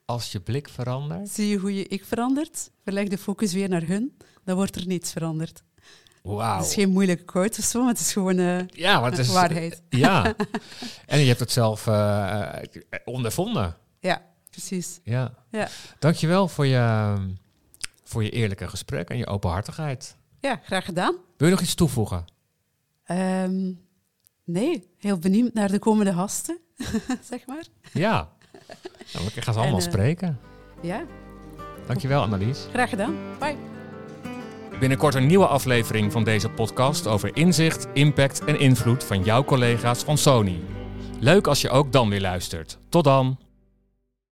Als 0.06 0.32
je 0.32 0.40
blik 0.40 0.70
verandert... 0.70 1.30
Zie 1.30 1.48
je 1.48 1.58
hoe 1.58 1.76
je 1.76 1.88
ik 1.88 2.06
verandert? 2.06 2.72
Verleg 2.84 3.08
de 3.08 3.18
focus 3.18 3.54
weer 3.54 3.70
naar 3.70 3.88
hun, 3.88 4.18
dan 4.44 4.56
wordt 4.56 4.76
er 4.76 4.88
niets 4.88 5.12
veranderd. 5.12 5.64
Wauw. 6.22 6.58
Het 6.58 6.66
is 6.66 6.74
geen 6.74 6.90
moeilijke 6.90 7.24
quote 7.24 7.60
of 7.60 7.66
zo, 7.66 7.80
maar 7.80 7.90
het 7.90 8.00
is 8.00 8.14
gewoon 8.14 8.38
uh, 8.38 8.68
ja, 8.68 9.00
maar 9.00 9.10
het 9.10 9.20
is, 9.20 9.28
waarheid. 9.42 9.82
Ja, 9.90 10.36
en 11.06 11.20
je 11.20 11.28
hebt 11.28 11.40
het 11.40 11.52
zelf 11.52 11.88
uh, 11.88 12.50
ondervonden. 13.06 13.76
Ja, 14.00 14.22
precies. 14.50 15.00
Ja. 15.04 15.34
ja. 15.50 15.68
Dankjewel 16.00 16.48
voor 16.48 16.66
je, 16.66 17.16
voor 18.04 18.24
je 18.24 18.30
eerlijke 18.30 18.68
gesprek 18.68 19.10
en 19.10 19.18
je 19.18 19.28
openhartigheid. 19.28 20.16
Ja, 20.40 20.60
graag 20.64 20.86
gedaan. 20.86 21.16
Wil 21.38 21.48
je 21.48 21.54
nog 21.54 21.64
iets 21.64 21.76
toevoegen? 21.76 22.26
Um, 23.08 23.82
nee, 24.44 24.88
heel 24.98 25.18
benieuwd 25.18 25.54
naar 25.54 25.72
de 25.72 25.80
komende 25.80 26.14
gasten, 26.14 26.60
zeg 27.32 27.46
maar. 27.46 27.66
Ja, 27.94 28.30
nou, 29.14 29.26
ik 29.36 29.44
ga 29.44 29.52
ze 29.52 29.60
allemaal 29.60 29.80
en, 29.80 29.86
uh, 29.86 29.92
spreken. 29.92 30.40
Ja. 30.82 31.04
Dankjewel, 31.88 32.22
Annelies. 32.22 32.68
Graag 32.72 32.90
gedaan. 32.90 33.16
Bye. 33.40 33.81
Binnenkort 34.82 35.16
een 35.16 35.28
nieuwe 35.28 35.48
aflevering 35.48 36.12
van 36.12 36.24
deze 36.24 36.50
podcast 36.50 37.08
over 37.08 37.36
inzicht, 37.36 37.88
impact 37.94 38.44
en 38.44 38.60
invloed 38.60 39.04
van 39.04 39.24
jouw 39.24 39.44
collega's 39.44 40.04
van 40.04 40.18
Sony. 40.18 40.60
Leuk 41.20 41.48
als 41.48 41.62
je 41.62 41.70
ook 41.70 41.92
dan 41.92 42.10
weer 42.10 42.22
luistert. 42.22 42.78
Tot 42.90 43.04
dan! 43.04 43.51